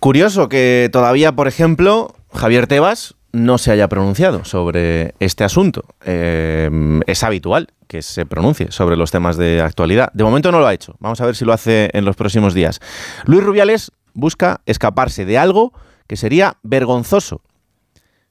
Curioso 0.00 0.48
que 0.48 0.88
todavía, 0.92 1.32
por 1.32 1.48
ejemplo, 1.48 2.14
Javier 2.32 2.66
Tebas 2.66 3.14
no 3.32 3.58
se 3.58 3.70
haya 3.70 3.88
pronunciado 3.88 4.44
sobre 4.44 5.14
este 5.20 5.44
asunto. 5.44 5.84
Eh, 6.04 7.00
es 7.06 7.22
habitual 7.22 7.68
que 7.86 8.02
se 8.02 8.26
pronuncie 8.26 8.72
sobre 8.72 8.96
los 8.96 9.10
temas 9.10 9.36
de 9.36 9.60
actualidad. 9.60 10.10
De 10.12 10.24
momento 10.24 10.50
no 10.50 10.58
lo 10.58 10.66
ha 10.66 10.74
hecho. 10.74 10.96
Vamos 10.98 11.20
a 11.20 11.26
ver 11.26 11.36
si 11.36 11.44
lo 11.44 11.52
hace 11.52 11.90
en 11.92 12.04
los 12.04 12.16
próximos 12.16 12.54
días. 12.54 12.80
Luis 13.26 13.44
Rubiales 13.44 13.92
busca 14.16 14.62
escaparse 14.66 15.24
de 15.24 15.38
algo 15.38 15.72
que 16.08 16.16
sería 16.16 16.58
vergonzoso. 16.62 17.42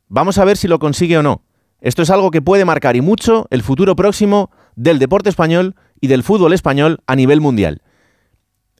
Vamos 0.07 0.37
a 0.37 0.45
ver 0.45 0.57
si 0.57 0.67
lo 0.67 0.79
consigue 0.79 1.17
o 1.17 1.23
no. 1.23 1.43
Esto 1.79 2.01
es 2.01 2.09
algo 2.09 2.31
que 2.31 2.41
puede 2.41 2.65
marcar 2.65 2.95
y 2.95 3.01
mucho 3.01 3.47
el 3.51 3.61
futuro 3.61 3.95
próximo 3.95 4.49
del 4.75 4.99
deporte 4.99 5.29
español 5.29 5.75
y 6.01 6.07
del 6.07 6.23
fútbol 6.23 6.53
español 6.53 6.99
a 7.07 7.15
nivel 7.15 7.41
mundial. 7.41 7.81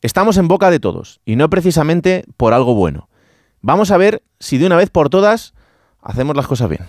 Estamos 0.02 0.38
en 0.38 0.48
boca 0.48 0.70
de 0.70 0.80
todos, 0.80 1.22
y 1.26 1.36
no 1.36 1.50
precisamente 1.50 2.26
por 2.38 2.54
algo 2.54 2.76
bueno. 2.76 3.10
Vamos 3.62 3.92
a 3.92 3.98
ver 3.98 4.24
si 4.40 4.58
de 4.58 4.68
una 4.68 4.76
vez 4.76 4.90
por 4.90 5.10
todas 5.10 5.54
hacemos 6.02 6.36
las 6.36 6.48
cosas 6.48 6.70
bien. 6.70 6.86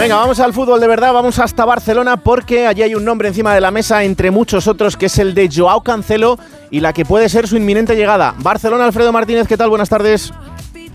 Venga, 0.00 0.16
vamos 0.16 0.40
al 0.40 0.54
fútbol 0.54 0.80
de 0.80 0.86
verdad, 0.86 1.12
vamos 1.12 1.38
hasta 1.38 1.66
Barcelona 1.66 2.16
porque 2.16 2.66
allí 2.66 2.80
hay 2.80 2.94
un 2.94 3.04
nombre 3.04 3.28
encima 3.28 3.54
de 3.54 3.60
la 3.60 3.70
mesa 3.70 4.02
entre 4.02 4.30
muchos 4.30 4.66
otros 4.66 4.96
que 4.96 5.06
es 5.06 5.18
el 5.18 5.34
de 5.34 5.50
Joao 5.54 5.82
Cancelo 5.82 6.38
y 6.70 6.80
la 6.80 6.94
que 6.94 7.04
puede 7.04 7.28
ser 7.28 7.46
su 7.46 7.58
inminente 7.58 7.94
llegada. 7.94 8.34
Barcelona, 8.38 8.86
Alfredo 8.86 9.12
Martínez, 9.12 9.46
¿qué 9.46 9.58
tal? 9.58 9.68
Buenas 9.68 9.90
tardes. 9.90 10.32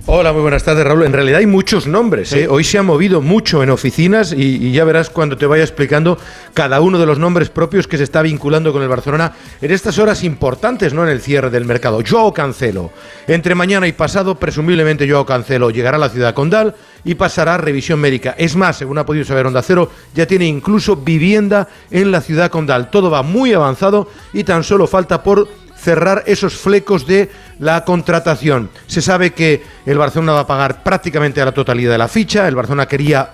Hola, 0.07 0.33
muy 0.33 0.43
buenas 0.43 0.63
tardes, 0.63 0.85
Raúl. 0.85 1.01
En 1.01 1.13
realidad 1.13 1.39
hay 1.39 1.47
muchos 1.47 1.87
nombres. 1.87 2.31
¿eh? 2.33 2.47
Hoy 2.47 2.63
se 2.63 2.77
ha 2.77 2.83
movido 2.83 3.23
mucho 3.23 3.63
en 3.63 3.71
oficinas 3.71 4.33
y, 4.33 4.71
ya 4.71 4.83
verás 4.83 5.09
cuando 5.09 5.35
te 5.35 5.47
vaya 5.47 5.63
explicando 5.63 6.19
cada 6.53 6.79
uno 6.79 6.99
de 6.99 7.07
los 7.07 7.17
nombres 7.17 7.49
propios 7.49 7.87
que 7.87 7.97
se 7.97 8.03
está 8.03 8.21
vinculando 8.21 8.71
con 8.71 8.83
el 8.83 8.87
Barcelona 8.87 9.33
en 9.59 9.71
estas 9.71 9.97
horas 9.97 10.23
importantes, 10.23 10.93
¿no? 10.93 11.01
En 11.01 11.09
el 11.09 11.21
cierre 11.21 11.49
del 11.49 11.65
mercado. 11.65 12.03
Joao 12.07 12.31
Cancelo. 12.31 12.91
Entre 13.25 13.55
mañana 13.55 13.87
y 13.87 13.93
pasado, 13.93 14.35
presumiblemente 14.35 15.09
Joao 15.09 15.25
Cancelo 15.25 15.71
llegará 15.71 15.97
a 15.97 16.01
la 16.01 16.09
ciudad 16.09 16.35
condal 16.35 16.75
y 17.03 17.15
pasará 17.15 17.57
revisión 17.57 17.99
médica. 17.99 18.35
Es 18.37 18.55
más, 18.55 18.77
según 18.77 18.99
ha 18.99 19.07
podido 19.07 19.25
saber 19.25 19.47
Onda 19.47 19.63
Cero, 19.63 19.89
ya 20.13 20.27
tiene 20.27 20.45
incluso 20.45 20.97
vivienda 20.97 21.67
en 21.89 22.11
la 22.11 22.21
ciudad 22.21 22.51
condal. 22.51 22.91
Todo 22.91 23.09
va 23.09 23.23
muy 23.23 23.53
avanzado 23.53 24.07
y 24.33 24.43
tan 24.43 24.63
solo 24.63 24.85
falta 24.85 25.23
por 25.23 25.47
cerrar 25.75 26.23
esos 26.25 26.55
flecos 26.55 27.05
de 27.05 27.29
la 27.59 27.83
contratación. 27.85 28.69
Se 28.87 29.01
sabe 29.01 29.31
que 29.33 29.63
el 29.85 29.97
Barcelona 29.97 30.33
va 30.33 30.41
a 30.41 30.47
pagar 30.47 30.83
prácticamente 30.83 31.41
a 31.41 31.45
la 31.45 31.53
totalidad 31.53 31.91
de 31.91 31.97
la 31.97 32.07
ficha, 32.07 32.47
el 32.47 32.55
Barcelona 32.55 32.87
quería 32.87 33.29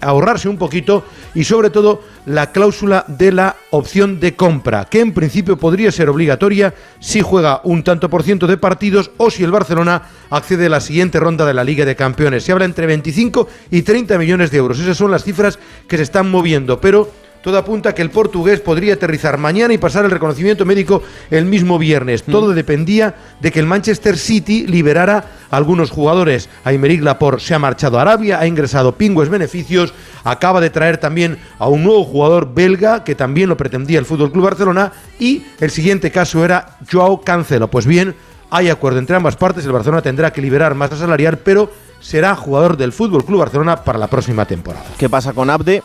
ahorrarse 0.00 0.48
un 0.48 0.58
poquito 0.58 1.04
y 1.34 1.44
sobre 1.44 1.70
todo 1.70 2.02
la 2.26 2.50
cláusula 2.50 3.04
de 3.06 3.32
la 3.32 3.56
opción 3.70 4.18
de 4.18 4.34
compra, 4.34 4.86
que 4.86 5.00
en 5.00 5.14
principio 5.14 5.56
podría 5.56 5.92
ser 5.92 6.08
obligatoria 6.08 6.74
si 6.98 7.20
juega 7.20 7.60
un 7.64 7.84
tanto 7.84 8.10
por 8.10 8.22
ciento 8.22 8.46
de 8.46 8.56
partidos 8.56 9.10
o 9.18 9.30
si 9.30 9.44
el 9.44 9.50
Barcelona 9.50 10.02
accede 10.30 10.66
a 10.66 10.70
la 10.70 10.80
siguiente 10.80 11.20
ronda 11.20 11.46
de 11.46 11.54
la 11.54 11.64
Liga 11.64 11.84
de 11.84 11.96
Campeones. 11.96 12.44
Se 12.44 12.52
habla 12.52 12.64
entre 12.64 12.86
25 12.86 13.48
y 13.70 13.82
30 13.82 14.18
millones 14.18 14.50
de 14.50 14.58
euros. 14.58 14.78
Esas 14.78 14.96
son 14.96 15.10
las 15.10 15.24
cifras 15.24 15.58
que 15.86 15.96
se 15.96 16.02
están 16.02 16.30
moviendo, 16.30 16.80
pero 16.80 17.10
todo 17.42 17.58
apunta 17.58 17.90
a 17.90 17.94
que 17.94 18.02
el 18.02 18.10
portugués 18.10 18.60
podría 18.60 18.94
aterrizar 18.94 19.38
mañana 19.38 19.72
y 19.72 19.78
pasar 19.78 20.04
el 20.04 20.10
reconocimiento 20.10 20.64
médico 20.64 21.02
el 21.30 21.44
mismo 21.44 21.78
viernes. 21.78 22.26
Mm. 22.26 22.32
Todo 22.32 22.52
dependía 22.52 23.14
de 23.40 23.52
que 23.52 23.60
el 23.60 23.66
Manchester 23.66 24.18
City 24.18 24.66
liberara 24.66 25.24
a 25.50 25.56
algunos 25.56 25.90
jugadores. 25.90 26.48
Aymeric 26.64 27.02
Laporte 27.02 27.44
se 27.44 27.54
ha 27.54 27.58
marchado 27.58 27.98
a 27.98 28.02
Arabia, 28.02 28.40
ha 28.40 28.46
ingresado 28.46 28.96
pingües 28.96 29.28
beneficios, 29.28 29.94
acaba 30.24 30.60
de 30.60 30.70
traer 30.70 30.98
también 30.98 31.38
a 31.58 31.68
un 31.68 31.84
nuevo 31.84 32.04
jugador 32.04 32.52
belga 32.54 33.04
que 33.04 33.14
también 33.14 33.48
lo 33.48 33.56
pretendía 33.56 33.98
el 33.98 34.04
Fútbol 34.04 34.32
Club 34.32 34.44
Barcelona 34.44 34.92
y 35.18 35.44
el 35.60 35.70
siguiente 35.70 36.10
caso 36.10 36.44
era 36.44 36.78
Joao 36.90 37.20
Cancelo. 37.22 37.70
Pues 37.70 37.86
bien, 37.86 38.14
hay 38.50 38.68
acuerdo 38.68 38.98
entre 38.98 39.16
ambas 39.16 39.36
partes, 39.36 39.64
el 39.64 39.72
Barcelona 39.72 40.02
tendrá 40.02 40.32
que 40.32 40.42
liberar 40.42 40.74
masa 40.74 40.96
salarial, 40.96 41.38
pero 41.38 41.70
será 42.00 42.34
jugador 42.34 42.76
del 42.76 42.92
Fútbol 42.92 43.24
Club 43.24 43.40
Barcelona 43.40 43.84
para 43.84 43.98
la 43.98 44.06
próxima 44.06 44.44
temporada. 44.44 44.86
¿Qué 44.96 45.08
pasa 45.08 45.32
con 45.32 45.50
Abde? 45.50 45.82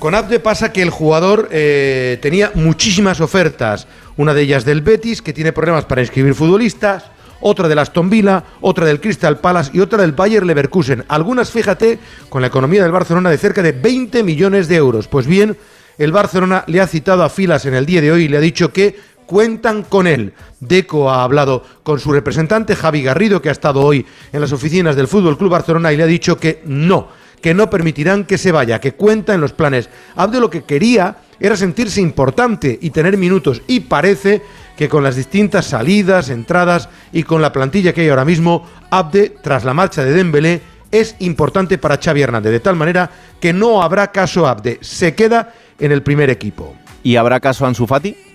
Con 0.00 0.14
Abde 0.14 0.40
pasa 0.40 0.72
que 0.72 0.80
el 0.80 0.88
jugador 0.88 1.50
eh, 1.52 2.18
tenía 2.22 2.52
muchísimas 2.54 3.20
ofertas, 3.20 3.86
una 4.16 4.32
de 4.32 4.40
ellas 4.40 4.64
del 4.64 4.80
Betis, 4.80 5.20
que 5.20 5.34
tiene 5.34 5.52
problemas 5.52 5.84
para 5.84 6.00
inscribir 6.00 6.34
futbolistas, 6.34 7.04
otra 7.42 7.68
del 7.68 7.78
Aston 7.78 8.08
Villa, 8.08 8.42
otra 8.62 8.86
del 8.86 8.98
Crystal 8.98 9.38
Palace 9.40 9.72
y 9.74 9.80
otra 9.80 10.00
del 10.00 10.12
Bayer 10.12 10.46
Leverkusen. 10.46 11.04
Algunas, 11.06 11.50
fíjate, 11.50 11.98
con 12.30 12.40
la 12.40 12.48
economía 12.48 12.82
del 12.82 12.92
Barcelona 12.92 13.28
de 13.28 13.36
cerca 13.36 13.62
de 13.62 13.72
20 13.72 14.22
millones 14.22 14.68
de 14.68 14.76
euros. 14.76 15.06
Pues 15.06 15.26
bien, 15.26 15.58
el 15.98 16.12
Barcelona 16.12 16.64
le 16.66 16.80
ha 16.80 16.86
citado 16.86 17.22
a 17.22 17.28
filas 17.28 17.66
en 17.66 17.74
el 17.74 17.84
día 17.84 18.00
de 18.00 18.10
hoy 18.10 18.24
y 18.24 18.28
le 18.28 18.38
ha 18.38 18.40
dicho 18.40 18.72
que 18.72 18.98
cuentan 19.26 19.82
con 19.82 20.06
él. 20.06 20.32
Deco 20.60 21.10
ha 21.10 21.24
hablado 21.24 21.62
con 21.82 22.00
su 22.00 22.10
representante, 22.10 22.74
Javi 22.74 23.02
Garrido, 23.02 23.42
que 23.42 23.50
ha 23.50 23.52
estado 23.52 23.82
hoy 23.82 24.06
en 24.32 24.40
las 24.40 24.52
oficinas 24.52 24.96
del 24.96 25.08
Fútbol 25.08 25.36
Club 25.36 25.50
Barcelona 25.50 25.92
y 25.92 25.98
le 25.98 26.04
ha 26.04 26.06
dicho 26.06 26.38
que 26.38 26.62
no 26.64 27.19
que 27.40 27.54
no 27.54 27.70
permitirán 27.70 28.24
que 28.24 28.38
se 28.38 28.52
vaya, 28.52 28.80
que 28.80 28.92
cuenta 28.92 29.34
en 29.34 29.40
los 29.40 29.52
planes. 29.52 29.88
Abde 30.16 30.40
lo 30.40 30.50
que 30.50 30.64
quería 30.64 31.16
era 31.38 31.56
sentirse 31.56 32.00
importante 32.00 32.78
y 32.80 32.90
tener 32.90 33.16
minutos 33.16 33.62
y 33.66 33.80
parece 33.80 34.42
que 34.76 34.88
con 34.88 35.02
las 35.02 35.16
distintas 35.16 35.66
salidas, 35.66 36.30
entradas 36.30 36.88
y 37.12 37.22
con 37.22 37.42
la 37.42 37.52
plantilla 37.52 37.92
que 37.92 38.02
hay 38.02 38.08
ahora 38.08 38.24
mismo, 38.24 38.66
Abde, 38.90 39.36
tras 39.42 39.64
la 39.64 39.74
marcha 39.74 40.04
de 40.04 40.12
Dembélé, 40.12 40.60
es 40.90 41.16
importante 41.20 41.78
para 41.78 41.98
Xavi 41.98 42.22
Hernández, 42.22 42.52
de 42.52 42.60
tal 42.60 42.76
manera 42.76 43.10
que 43.40 43.52
no 43.52 43.82
habrá 43.82 44.10
caso 44.10 44.46
Abde, 44.46 44.78
se 44.80 45.14
queda 45.14 45.54
en 45.78 45.92
el 45.92 46.02
primer 46.02 46.30
equipo. 46.30 46.74
¿Y 47.02 47.16
habrá 47.16 47.40
caso 47.40 47.66
Ansu 47.66 47.86
Fati? 47.86 48.29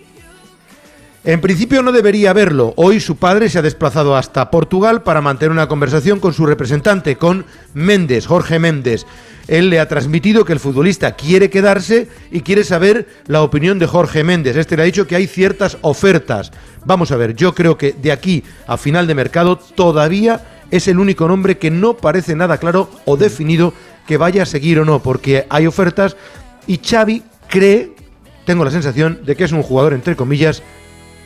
En 1.26 1.42
principio 1.42 1.82
no 1.82 1.92
debería 1.92 2.30
haberlo. 2.30 2.76
Hoy 2.78 3.00
su 3.00 3.16
padre 3.16 3.50
se 3.50 3.58
ha 3.58 3.64
desplazado 3.64 4.16
hasta 4.16 4.52
Portugal 4.52 5.02
para 5.02 5.22
mantener 5.22 5.52
una 5.52 5.68
conversación 5.68 6.20
con 6.20 6.34
su 6.34 6.46
representante, 6.46 7.16
con 7.16 7.48
Méndez, 7.74 8.28
Jorge 8.28 8.60
Méndez. 8.60 9.08
Él 9.48 9.72
le 9.72 9.80
ha 9.80 9.88
transmitido 9.88 10.46
que 10.46 10.54
el 10.54 10.60
futbolista 10.60 11.14
quiere 11.14 11.50
quedarse 11.50 12.10
y 12.30 12.42
quiere 12.42 12.64
saber 12.64 13.08
la 13.26 13.42
opinión 13.42 13.80
de 13.80 13.88
Jorge 13.88 14.24
Méndez. 14.24 14.56
Este 14.56 14.78
le 14.78 14.84
ha 14.84 14.86
dicho 14.86 15.08
que 15.08 15.16
hay 15.16 15.26
ciertas 15.26 15.80
ofertas. 15.82 16.52
Vamos 16.86 17.12
a 17.12 17.18
ver, 17.18 17.34
yo 17.34 17.56
creo 17.56 17.76
que 17.76 17.94
de 17.94 18.12
aquí 18.12 18.44
a 18.68 18.78
final 18.78 19.08
de 19.08 19.16
mercado 19.16 19.58
todavía 19.58 20.46
es 20.70 20.88
el 20.88 21.00
único 21.00 21.28
nombre 21.28 21.58
que 21.58 21.72
no 21.72 21.98
parece 21.98 22.36
nada 22.36 22.60
claro 22.60 22.92
o 23.06 23.18
definido 23.18 23.74
que 24.06 24.18
vaya 24.18 24.44
a 24.44 24.46
seguir 24.46 24.80
o 24.80 24.86
no, 24.86 25.02
porque 25.02 25.48
hay 25.50 25.66
ofertas 25.66 26.18
y 26.68 26.78
Xavi 26.78 27.24
cree, 27.50 27.96
tengo 28.46 28.64
la 28.64 28.70
sensación 28.70 29.22
de 29.26 29.36
que 29.36 29.46
es 29.46 29.52
un 29.52 29.64
jugador 29.64 29.94
entre 29.94 30.16
comillas 30.16 30.62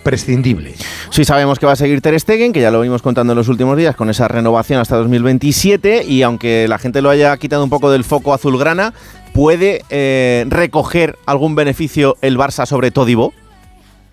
prescindible. 0.04 0.74
Sí 1.10 1.26
sabemos 1.26 1.60
que 1.60 1.66
va 1.66 1.74
a 1.74 1.76
seguir 1.76 2.02
Ter 2.02 2.20
Stegen, 2.20 2.54
que 2.54 2.62
ya 2.62 2.72
lo 2.72 2.80
venimos 2.80 3.02
contando 3.02 3.34
en 3.34 3.38
los 3.38 3.48
últimos 3.48 3.78
días 3.78 3.96
con 3.96 4.10
esa 4.10 4.28
renovación 4.28 4.80
hasta 4.80 4.96
2027 4.98 6.04
y 6.06 6.22
aunque 6.24 6.68
la 6.68 6.78
gente 6.78 7.02
lo 7.02 7.10
haya 7.10 7.36
quitado 7.38 7.64
un 7.64 7.70
poco 7.70 7.92
del 7.92 8.04
foco 8.04 8.34
azulgrana, 8.34 8.94
¿puede 9.34 9.84
eh, 9.90 10.46
recoger 10.48 11.18
algún 11.26 11.56
beneficio 11.56 12.18
el 12.22 12.38
Barça 12.38 12.66
sobre 12.66 12.92
Todibo? 12.92 13.34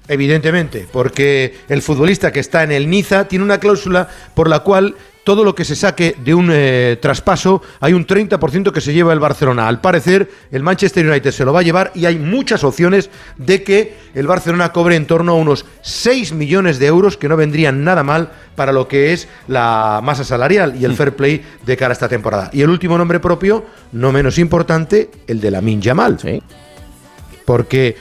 Evidentemente, 0.09 0.87
porque 0.93 1.55
el 1.69 1.83
futbolista 1.83 2.33
que 2.33 2.41
está 2.41 2.63
en 2.63 2.73
el 2.73 2.89
Niza 2.89 3.27
tiene 3.27 3.45
una 3.45 3.59
cláusula 3.59 4.09
por 4.35 4.49
la 4.49 4.61
cual 4.61 4.95
todo 5.27 5.43
lo 5.43 5.57
que 5.57 5.65
se 5.65 5.75
saque 5.75 6.15
de 6.25 6.35
un 6.35 6.51
eh, 6.53 6.99
traspaso, 7.03 7.61
hay 7.81 7.95
un 7.95 8.07
30% 8.07 8.71
que 8.71 8.81
se 8.81 8.93
lleva 8.93 9.13
el 9.13 9.19
Barcelona. 9.19 9.67
Al 9.67 9.81
parecer, 9.81 10.31
el 10.53 10.63
Manchester 10.63 11.05
United 11.05 11.33
se 11.33 11.45
lo 11.45 11.53
va 11.53 11.59
a 11.59 11.63
llevar 11.65 11.91
y 11.97 12.07
hay 12.07 12.17
muchas 12.17 12.63
opciones 12.63 13.11
de 13.37 13.65
que 13.65 13.97
el 14.15 14.29
Barcelona 14.29 14.71
cobre 14.71 14.95
en 14.95 15.09
torno 15.09 15.33
a 15.33 15.35
unos 15.35 15.67
6 15.83 16.33
millones 16.33 16.79
de 16.79 16.87
euros, 16.87 17.17
que 17.17 17.29
no 17.29 17.37
vendrían 17.37 17.83
nada 17.83 18.05
mal 18.05 18.31
para 18.55 18.71
lo 18.71 18.87
que 18.87 19.13
es 19.13 19.27
la 19.49 20.01
masa 20.01 20.23
salarial 20.23 20.77
y 20.81 20.85
el 20.85 20.93
mm. 20.93 20.95
fair 20.95 21.17
play 21.17 21.45
de 21.67 21.77
cara 21.77 21.91
a 21.91 21.95
esta 21.95 22.09
temporada. 22.09 22.49
Y 22.53 22.63
el 22.63 22.71
último 22.71 22.97
nombre 22.97 23.19
propio, 23.19 23.65
no 23.91 24.13
menos 24.13 24.39
importante, 24.39 25.11
el 25.27 25.41
de 25.41 25.51
Lamin 25.51 25.83
Yamal. 25.83 26.21
Sí. 26.21 26.41
Porque 27.45 27.97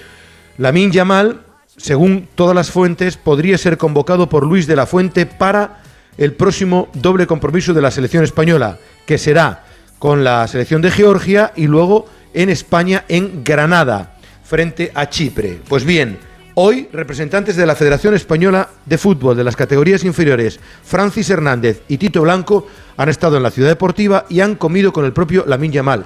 Lamin 0.59 0.91
Yamal, 0.91 1.41
según 1.77 2.27
todas 2.35 2.55
las 2.55 2.71
fuentes, 2.71 3.17
podría 3.17 3.57
ser 3.57 3.77
convocado 3.77 4.29
por 4.29 4.45
Luis 4.45 4.67
de 4.67 4.75
la 4.75 4.85
Fuente 4.85 5.25
para 5.25 5.83
el 6.17 6.33
próximo 6.33 6.89
doble 6.93 7.27
compromiso 7.27 7.73
de 7.73 7.81
la 7.81 7.91
selección 7.91 8.23
española, 8.23 8.79
que 9.05 9.17
será 9.17 9.65
con 9.99 10.23
la 10.23 10.47
selección 10.47 10.81
de 10.81 10.91
Georgia 10.91 11.51
y 11.55 11.67
luego 11.67 12.05
en 12.33 12.49
España 12.49 13.05
en 13.07 13.43
Granada, 13.43 14.17
frente 14.43 14.91
a 14.95 15.09
Chipre. 15.09 15.59
Pues 15.67 15.83
bien, 15.83 16.17
hoy 16.53 16.87
representantes 16.93 17.55
de 17.55 17.65
la 17.65 17.75
Federación 17.75 18.13
Española 18.13 18.69
de 18.85 18.97
Fútbol 18.97 19.35
de 19.35 19.43
las 19.43 19.55
categorías 19.55 20.03
inferiores, 20.03 20.59
Francis 20.83 21.29
Hernández 21.29 21.81
y 21.87 21.97
Tito 21.97 22.21
Blanco, 22.21 22.67
han 22.97 23.09
estado 23.09 23.37
en 23.37 23.43
la 23.43 23.51
ciudad 23.51 23.69
deportiva 23.69 24.25
y 24.29 24.39
han 24.39 24.55
comido 24.55 24.93
con 24.93 25.05
el 25.05 25.13
propio 25.13 25.43
Lamin 25.45 25.71
Yamal, 25.71 26.05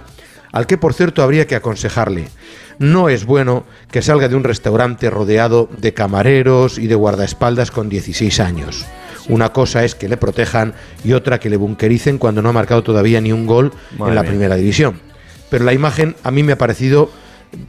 al 0.51 0.67
que 0.67 0.77
por 0.77 0.93
cierto 0.93 1.23
habría 1.23 1.47
que 1.47 1.55
aconsejarle. 1.55 2.27
No 2.79 3.09
es 3.09 3.25
bueno 3.25 3.65
que 3.91 4.01
salga 4.01 4.29
de 4.29 4.35
un 4.35 4.43
restaurante 4.43 5.09
rodeado 5.09 5.69
de 5.77 5.93
camareros 5.93 6.77
y 6.77 6.87
de 6.87 6.95
guardaespaldas 6.95 7.71
con 7.71 7.89
16 7.89 8.39
años. 8.39 8.85
Una 9.27 9.51
cosa 9.51 9.83
es 9.83 9.95
que 9.95 10.09
le 10.09 10.17
protejan 10.17 10.73
y 11.03 11.13
otra 11.13 11.39
que 11.39 11.49
le 11.49 11.57
bunkericen 11.57 12.17
cuando 12.17 12.41
no 12.41 12.49
ha 12.49 12.53
marcado 12.53 12.81
todavía 12.81 13.21
ni 13.21 13.31
un 13.31 13.45
gol 13.45 13.73
en 13.99 14.15
la 14.15 14.23
primera 14.23 14.55
división. 14.55 15.01
Pero 15.49 15.65
la 15.65 15.73
imagen 15.73 16.15
a 16.23 16.31
mí 16.31 16.41
me 16.41 16.53
ha 16.53 16.57
parecido 16.57 17.11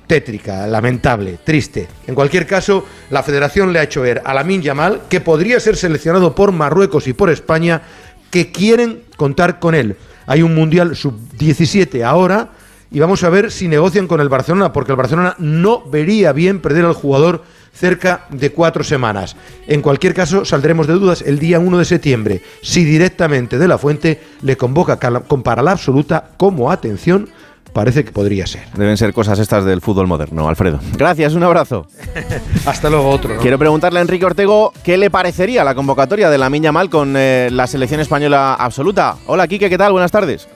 tétrica, 0.07 0.67
lamentable, 0.67 1.39
triste. 1.43 1.89
En 2.07 2.15
cualquier 2.15 2.47
caso, 2.47 2.87
la 3.11 3.23
federación 3.23 3.73
le 3.73 3.79
ha 3.79 3.85
hecho 3.85 4.03
ver 4.03 4.23
a 4.25 4.35
Lamin 4.35 4.63
Yamal 4.63 5.03
que 5.09 5.21
podría 5.21 5.59
ser 5.61 5.77
seleccionado 5.77 6.35
por 6.35 6.53
Marruecos 6.53 7.07
y 7.09 7.15
por 7.15 7.31
España 7.31 7.83
que 8.31 8.53
quieren 8.53 9.03
contar 9.17 9.59
con 9.59 9.75
él. 9.75 9.97
Hay 10.27 10.43
un 10.43 10.55
Mundial 10.55 10.95
sub-17 10.95 12.05
ahora 12.05 12.51
y 12.90 13.00
vamos 13.00 13.23
a 13.23 13.30
ver 13.30 13.50
si 13.50 13.68
negocian 13.68 14.06
con 14.06 14.20
el 14.20 14.28
Barcelona, 14.28 14.73
porque 14.73 14.92
el 14.92 14.97
Barcelona 14.97 15.35
no 15.38 15.82
vería 15.82 16.32
bien 16.32 16.61
perder 16.61 16.85
al 16.85 16.94
jugador 16.94 17.42
cerca 17.73 18.26
de 18.30 18.52
cuatro 18.52 18.82
semanas. 18.82 19.37
En 19.66 19.80
cualquier 19.80 20.14
caso, 20.14 20.44
saldremos 20.44 20.87
de 20.87 20.94
dudas 20.94 21.23
el 21.23 21.38
día 21.38 21.59
1 21.59 21.78
de 21.78 21.85
septiembre, 21.85 22.42
si 22.62 22.85
directamente 22.85 23.59
de 23.59 23.68
la 23.68 23.78
fuente 23.78 24.20
le 24.42 24.56
convoca 24.56 24.99
con 25.23 25.42
para 25.42 25.62
la 25.62 25.73
absoluta 25.73 26.30
como 26.37 26.70
atención 26.70 27.28
parece 27.73 28.04
que 28.04 28.11
podría 28.11 28.49
ser. 28.49 28.62
Deben 28.76 28.97
ser 28.97 29.12
cosas 29.12 29.38
estas 29.38 29.64
del 29.64 29.80
fútbol 29.80 30.09
moderno, 30.09 30.49
Alfredo. 30.49 30.80
Gracias, 30.97 31.35
un 31.35 31.44
abrazo. 31.44 31.87
Hasta 32.66 32.90
luego, 32.90 33.09
otro. 33.09 33.38
Quiero 33.38 33.59
preguntarle 33.59 34.00
a 34.00 34.02
Enrique 34.02 34.25
Ortego 34.25 34.73
qué 34.82 34.97
le 34.99 35.09
parecería 35.09 35.62
la 35.62 35.76
convocatoria 35.76 36.30
de 36.30 36.38
la 36.38 36.50
Miña 36.50 36.73
Mal 36.73 36.90
con 36.90 37.14
eh, 37.16 37.49
la 37.52 37.68
selección 37.68 38.00
española 38.00 38.54
absoluta. 38.54 39.16
Hola, 39.26 39.47
Quique, 39.47 39.70
¿qué 39.70 39.78
tal? 39.78 39.92
Buenas 39.92 40.11
tardes. 40.11 40.49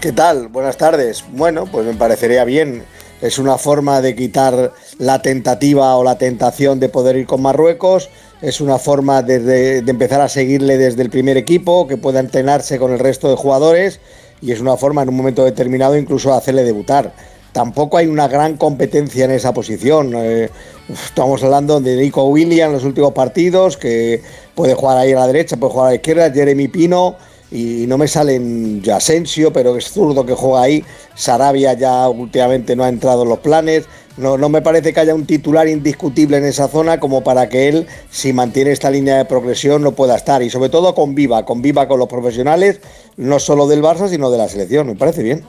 ¿Qué 0.00 0.12
tal? 0.12 0.48
Buenas 0.48 0.78
tardes. 0.78 1.22
Bueno, 1.30 1.66
pues 1.66 1.84
me 1.84 1.92
parecería 1.92 2.44
bien. 2.44 2.84
Es 3.20 3.38
una 3.38 3.58
forma 3.58 4.00
de 4.00 4.16
quitar 4.16 4.72
la 4.96 5.20
tentativa 5.20 5.94
o 5.96 6.02
la 6.02 6.16
tentación 6.16 6.80
de 6.80 6.88
poder 6.88 7.16
ir 7.16 7.26
con 7.26 7.42
Marruecos. 7.42 8.08
Es 8.40 8.62
una 8.62 8.78
forma 8.78 9.20
de, 9.20 9.40
de 9.82 9.90
empezar 9.90 10.22
a 10.22 10.30
seguirle 10.30 10.78
desde 10.78 11.02
el 11.02 11.10
primer 11.10 11.36
equipo, 11.36 11.86
que 11.86 11.98
pueda 11.98 12.18
entrenarse 12.18 12.78
con 12.78 12.92
el 12.92 12.98
resto 12.98 13.28
de 13.28 13.36
jugadores. 13.36 14.00
Y 14.40 14.52
es 14.52 14.60
una 14.62 14.78
forma 14.78 15.02
en 15.02 15.10
un 15.10 15.16
momento 15.16 15.44
determinado 15.44 15.94
incluso 15.98 16.30
de 16.30 16.36
hacerle 16.38 16.64
debutar 16.64 17.12
tampoco 17.52 17.96
hay 17.96 18.06
una 18.06 18.28
gran 18.28 18.56
competencia 18.56 19.24
en 19.24 19.32
esa 19.32 19.52
posición. 19.52 20.12
Eh, 20.14 20.50
estamos 20.88 21.42
hablando 21.42 21.80
de 21.80 21.96
Nico 21.96 22.24
Williams 22.24 22.68
en 22.68 22.72
los 22.72 22.84
últimos 22.84 23.12
partidos, 23.12 23.76
que 23.76 24.22
puede 24.54 24.74
jugar 24.74 24.98
ahí 24.98 25.12
a 25.12 25.16
la 25.16 25.26
derecha, 25.26 25.56
puede 25.56 25.72
jugar 25.72 25.86
a 25.88 25.90
la 25.90 25.96
izquierda, 25.96 26.30
Jeremy 26.30 26.68
Pino, 26.68 27.16
y 27.50 27.86
no 27.86 27.98
me 27.98 28.06
salen 28.06 28.82
Asensio, 28.92 29.52
pero 29.52 29.76
es 29.76 29.90
zurdo 29.90 30.24
que 30.24 30.34
juega 30.34 30.62
ahí. 30.62 30.84
Sarabia 31.14 31.72
ya 31.74 32.08
últimamente 32.08 32.76
no 32.76 32.84
ha 32.84 32.88
entrado 32.88 33.24
en 33.24 33.28
los 33.28 33.40
planes. 33.40 33.86
No, 34.16 34.36
no 34.36 34.48
me 34.48 34.60
parece 34.60 34.92
que 34.92 35.00
haya 35.00 35.14
un 35.14 35.26
titular 35.26 35.66
indiscutible 35.66 36.36
en 36.36 36.44
esa 36.44 36.68
zona 36.68 37.00
como 37.00 37.24
para 37.24 37.48
que 37.48 37.68
él, 37.68 37.86
si 38.10 38.32
mantiene 38.32 38.70
esta 38.70 38.90
línea 38.90 39.16
de 39.16 39.24
progresión, 39.24 39.82
no 39.82 39.92
pueda 39.92 40.16
estar. 40.16 40.42
Y 40.42 40.50
sobre 40.50 40.68
todo 40.68 40.94
conviva, 40.94 41.44
conviva 41.44 41.88
con 41.88 41.98
los 41.98 42.08
profesionales, 42.08 42.80
no 43.16 43.38
solo 43.38 43.66
del 43.66 43.82
Barça, 43.82 44.08
sino 44.08 44.30
de 44.30 44.38
la 44.38 44.48
selección. 44.48 44.86
Me 44.86 44.94
parece 44.94 45.22
bien. 45.22 45.44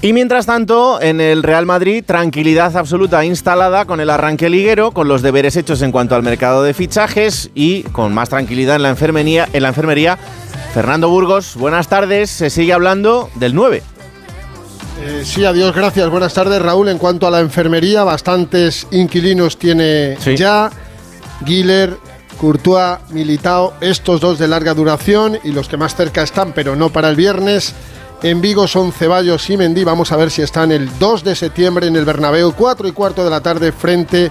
Y 0.00 0.12
mientras 0.12 0.46
tanto, 0.46 1.02
en 1.02 1.20
el 1.20 1.42
Real 1.42 1.66
Madrid, 1.66 2.04
tranquilidad 2.06 2.76
absoluta 2.76 3.24
instalada 3.24 3.84
con 3.84 3.98
el 4.00 4.10
arranque 4.10 4.48
liguero, 4.48 4.92
con 4.92 5.08
los 5.08 5.22
deberes 5.22 5.56
hechos 5.56 5.82
en 5.82 5.90
cuanto 5.90 6.14
al 6.14 6.22
mercado 6.22 6.62
de 6.62 6.72
fichajes 6.72 7.50
y 7.52 7.82
con 7.82 8.14
más 8.14 8.28
tranquilidad 8.28 8.76
en 8.76 8.82
la 8.82 8.90
enfermería. 8.90 9.48
En 9.52 9.62
la 9.62 9.68
enfermería. 9.68 10.16
Fernando 10.72 11.08
Burgos, 11.08 11.56
buenas 11.56 11.88
tardes. 11.88 12.30
Se 12.30 12.50
sigue 12.50 12.72
hablando 12.72 13.30
del 13.34 13.54
9. 13.54 13.82
Eh, 15.00 15.22
sí, 15.24 15.44
adiós, 15.44 15.74
gracias. 15.74 16.10
Buenas 16.10 16.34
tardes, 16.34 16.60
Raúl. 16.60 16.88
En 16.88 16.98
cuanto 16.98 17.26
a 17.26 17.30
la 17.30 17.40
enfermería, 17.40 18.04
bastantes 18.04 18.86
inquilinos 18.90 19.58
tiene 19.58 20.16
ya. 20.36 20.70
Guiller, 21.40 21.96
Courtois, 22.38 22.98
Militao, 23.10 23.74
estos 23.80 24.20
dos 24.20 24.38
de 24.38 24.48
larga 24.48 24.74
duración 24.74 25.38
y 25.44 25.52
los 25.52 25.68
que 25.68 25.76
más 25.76 25.94
cerca 25.94 26.22
están, 26.22 26.52
pero 26.52 26.76
no 26.76 26.90
para 26.90 27.08
el 27.08 27.16
viernes. 27.16 27.74
En 28.22 28.40
Vigo 28.40 28.66
son 28.66 28.92
Ceballos 28.92 29.48
y 29.48 29.56
Mendy. 29.56 29.84
Vamos 29.84 30.10
a 30.10 30.16
ver 30.16 30.30
si 30.30 30.42
están 30.42 30.72
el 30.72 30.98
2 30.98 31.22
de 31.22 31.36
septiembre 31.36 31.86
en 31.86 31.94
el 31.94 32.04
Bernabéu, 32.04 32.52
4 32.52 32.88
y 32.88 32.92
cuarto 32.92 33.24
de 33.24 33.30
la 33.30 33.40
tarde, 33.40 33.70
frente 33.70 34.30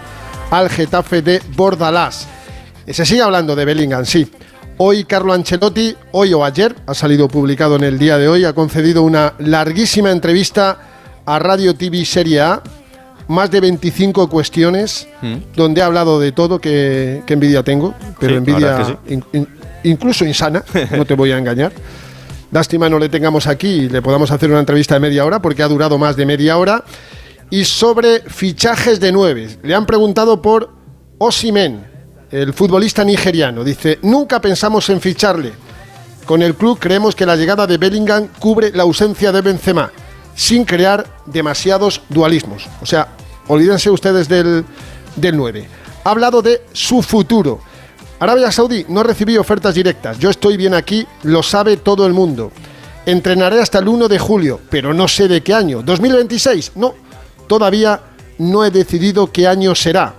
al 0.51 0.69
Getafe 0.69 1.21
de 1.21 1.41
Bordalás. 1.55 2.27
Se 2.89 3.05
sigue 3.05 3.21
hablando 3.21 3.55
de 3.55 3.65
Bellingham, 3.65 4.05
sí. 4.05 4.29
Hoy 4.79 5.05
Carlo 5.05 5.33
Ancelotti, 5.33 5.95
hoy 6.11 6.33
o 6.33 6.45
ayer, 6.45 6.75
ha 6.85 6.93
salido 6.93 7.27
publicado 7.27 7.77
en 7.77 7.83
el 7.83 7.97
día 7.97 8.19
de 8.19 8.27
hoy, 8.27 8.45
ha 8.45 8.53
concedido 8.53 9.01
una 9.01 9.33
larguísima 9.39 10.11
entrevista 10.11 10.77
a 11.25 11.39
Radio 11.39 11.75
TV 11.75 12.05
Serie 12.05 12.41
A, 12.41 12.61
más 13.27 13.49
de 13.49 13.59
25 13.59 14.29
cuestiones, 14.29 15.07
mm. 15.23 15.35
donde 15.55 15.81
ha 15.81 15.87
hablado 15.87 16.19
de 16.19 16.31
todo, 16.31 16.59
que, 16.59 17.23
envidia 17.27 17.63
tengo, 17.63 17.95
pero 18.19 18.37
envidia 18.37 18.99
incluso 19.83 20.25
insana, 20.25 20.63
no 20.95 21.05
te 21.05 21.15
voy 21.15 21.31
a 21.31 21.39
engañar. 21.39 21.71
Lástima 22.51 22.87
no 22.87 22.99
le 22.99 23.09
tengamos 23.09 23.47
aquí 23.47 23.67
y 23.67 23.89
le 23.89 24.03
podamos 24.03 24.29
hacer 24.29 24.49
una 24.51 24.59
entrevista 24.59 24.93
de 24.93 24.99
media 24.99 25.25
hora 25.25 25.41
porque 25.41 25.63
ha 25.63 25.67
durado 25.67 25.97
más 25.97 26.15
de 26.15 26.25
media 26.27 26.55
hora. 26.57 26.83
Y 27.49 27.65
sobre 27.65 28.19
fichajes 28.21 28.99
de 28.99 29.11
nueve. 29.11 29.57
Le 29.63 29.73
han 29.73 29.85
preguntado 29.85 30.41
por 30.41 30.69
Osimen, 31.17 31.96
el 32.31 32.53
futbolista 32.53 33.03
nigeriano. 33.03 33.63
Dice, 33.63 33.99
nunca 34.01 34.41
pensamos 34.41 34.89
en 34.89 35.01
ficharle. 35.01 35.53
Con 36.25 36.41
el 36.41 36.55
club 36.55 36.77
creemos 36.79 37.15
que 37.15 37.25
la 37.25 37.35
llegada 37.35 37.65
de 37.65 37.77
Bellingham 37.77 38.27
cubre 38.39 38.71
la 38.71 38.83
ausencia 38.83 39.31
de 39.31 39.41
Benzema, 39.41 39.91
sin 40.35 40.65
crear 40.65 41.05
demasiados 41.25 42.01
dualismos. 42.09 42.67
O 42.81 42.85
sea, 42.85 43.07
olvídense 43.47 43.89
ustedes 43.89 44.27
del, 44.27 44.65
del 45.15 45.37
9. 45.37 45.67
Ha 46.03 46.09
hablado 46.09 46.41
de 46.41 46.61
su 46.73 47.01
futuro. 47.01 47.61
Arabia 48.19 48.51
Saudí 48.51 48.85
no 48.89 49.03
recibí 49.03 49.37
ofertas 49.37 49.75
directas. 49.75 50.19
Yo 50.19 50.29
estoy 50.29 50.57
bien 50.57 50.73
aquí, 50.73 51.07
lo 51.23 51.43
sabe 51.43 51.77
todo 51.77 52.05
el 52.05 52.13
mundo. 52.13 52.51
Entrenaré 53.05 53.61
hasta 53.61 53.79
el 53.79 53.87
1 53.87 54.07
de 54.09 54.19
julio, 54.19 54.59
pero 54.69 54.93
no 54.93 55.07
sé 55.07 55.29
de 55.29 55.41
qué 55.41 55.53
año. 55.53 55.81
¿2026? 55.81 56.71
No, 56.75 56.93
todavía 57.47 58.01
no 58.39 58.65
he 58.65 58.71
decidido 58.71 59.31
qué 59.31 59.47
año 59.47 59.73
será. 59.75 60.13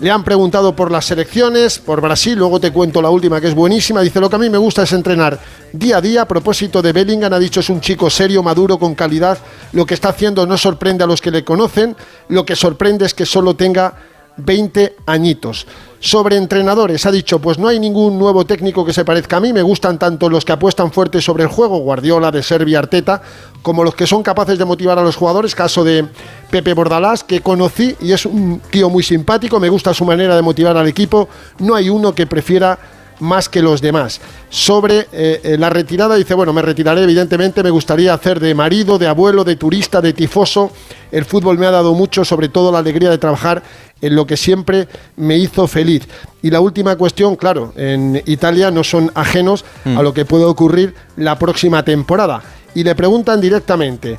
Le 0.00 0.12
han 0.12 0.22
preguntado 0.22 0.76
por 0.76 0.92
las 0.92 1.06
selecciones, 1.06 1.80
por 1.80 2.00
Brasil, 2.00 2.38
luego 2.38 2.60
te 2.60 2.70
cuento 2.70 3.02
la 3.02 3.10
última 3.10 3.40
que 3.40 3.48
es 3.48 3.54
buenísima. 3.54 4.00
Dice, 4.00 4.20
lo 4.20 4.30
que 4.30 4.36
a 4.36 4.38
mí 4.38 4.48
me 4.48 4.58
gusta 4.58 4.84
es 4.84 4.92
entrenar 4.92 5.40
día 5.72 5.96
a 5.96 6.00
día. 6.00 6.22
A 6.22 6.28
propósito 6.28 6.80
de 6.80 6.92
Bellingham, 6.92 7.32
ha 7.32 7.38
dicho 7.38 7.58
es 7.58 7.68
un 7.68 7.80
chico 7.80 8.08
serio, 8.08 8.40
maduro, 8.44 8.78
con 8.78 8.94
calidad. 8.94 9.38
Lo 9.72 9.84
que 9.84 9.94
está 9.94 10.10
haciendo 10.10 10.46
no 10.46 10.56
sorprende 10.56 11.02
a 11.02 11.06
los 11.08 11.20
que 11.20 11.32
le 11.32 11.42
conocen. 11.42 11.96
Lo 12.28 12.46
que 12.46 12.54
sorprende 12.54 13.06
es 13.06 13.14
que 13.14 13.26
solo 13.26 13.56
tenga 13.56 13.94
20 14.38 14.96
añitos. 15.06 15.66
Sobre 16.00 16.36
entrenadores, 16.36 17.04
ha 17.06 17.10
dicho, 17.10 17.40
pues 17.40 17.58
no 17.58 17.66
hay 17.66 17.80
ningún 17.80 18.18
nuevo 18.18 18.46
técnico 18.46 18.84
que 18.84 18.92
se 18.92 19.04
parezca 19.04 19.38
a 19.38 19.40
mí, 19.40 19.52
me 19.52 19.62
gustan 19.62 19.98
tanto 19.98 20.30
los 20.30 20.44
que 20.44 20.52
apuestan 20.52 20.92
fuerte 20.92 21.20
sobre 21.20 21.42
el 21.42 21.48
juego, 21.48 21.78
Guardiola, 21.78 22.30
de 22.30 22.42
Serbia, 22.42 22.78
Arteta, 22.78 23.20
como 23.62 23.82
los 23.82 23.96
que 23.96 24.06
son 24.06 24.22
capaces 24.22 24.58
de 24.58 24.64
motivar 24.64 24.98
a 24.98 25.02
los 25.02 25.16
jugadores, 25.16 25.56
caso 25.56 25.82
de 25.82 26.06
Pepe 26.50 26.72
Bordalás, 26.72 27.24
que 27.24 27.40
conocí 27.40 27.96
y 28.00 28.12
es 28.12 28.26
un 28.26 28.60
tío 28.70 28.88
muy 28.88 29.02
simpático, 29.02 29.58
me 29.58 29.68
gusta 29.68 29.92
su 29.92 30.04
manera 30.04 30.36
de 30.36 30.42
motivar 30.42 30.76
al 30.76 30.86
equipo, 30.86 31.28
no 31.58 31.74
hay 31.74 31.90
uno 31.90 32.14
que 32.14 32.28
prefiera 32.28 32.78
más 33.20 33.48
que 33.48 33.62
los 33.62 33.80
demás. 33.80 34.20
Sobre 34.48 35.08
eh, 35.12 35.40
eh, 35.42 35.56
la 35.58 35.70
retirada, 35.70 36.14
dice, 36.16 36.34
bueno, 36.34 36.52
me 36.52 36.62
retiraré, 36.62 37.02
evidentemente, 37.02 37.62
me 37.62 37.70
gustaría 37.70 38.14
hacer 38.14 38.40
de 38.40 38.54
marido, 38.54 38.98
de 38.98 39.06
abuelo, 39.06 39.44
de 39.44 39.56
turista, 39.56 40.00
de 40.00 40.12
tifoso. 40.12 40.70
El 41.10 41.24
fútbol 41.24 41.58
me 41.58 41.66
ha 41.66 41.70
dado 41.70 41.94
mucho, 41.94 42.24
sobre 42.24 42.48
todo 42.48 42.72
la 42.72 42.78
alegría 42.78 43.10
de 43.10 43.18
trabajar 43.18 43.62
en 44.00 44.14
lo 44.14 44.26
que 44.26 44.36
siempre 44.36 44.88
me 45.16 45.36
hizo 45.36 45.66
feliz. 45.66 46.06
Y 46.42 46.50
la 46.50 46.60
última 46.60 46.96
cuestión, 46.96 47.36
claro, 47.36 47.72
en 47.76 48.22
Italia 48.26 48.70
no 48.70 48.84
son 48.84 49.10
ajenos 49.14 49.64
a 49.84 49.88
mm. 49.88 50.02
lo 50.02 50.14
que 50.14 50.24
puede 50.24 50.44
ocurrir 50.44 50.94
la 51.16 51.38
próxima 51.38 51.84
temporada. 51.84 52.42
Y 52.74 52.84
le 52.84 52.94
preguntan 52.94 53.40
directamente, 53.40 54.18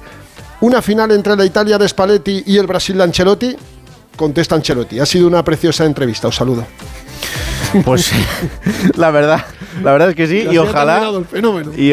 ¿una 0.61 0.81
final 0.81 1.11
entre 1.11 1.35
la 1.35 1.45
Italia 1.45 1.77
de 1.77 1.87
Spalletti 1.87 2.43
y 2.45 2.57
el 2.57 2.67
Brasil 2.67 2.97
de 2.97 3.03
Ancelotti? 3.03 3.55
Contesta 4.15 4.55
Ancelotti. 4.55 4.99
Ha 4.99 5.05
sido 5.05 5.27
una 5.27 5.43
preciosa 5.43 5.85
entrevista. 5.85 6.27
Os 6.27 6.35
saludo. 6.35 6.65
Pues 7.85 8.11
la 8.95 9.11
verdad, 9.11 9.45
la 9.83 9.91
verdad 9.91 10.09
es 10.09 10.15
que 10.15 10.27
sí, 10.27 10.47
y 10.49 10.57
ojalá 10.57 11.11
y, 11.77 11.91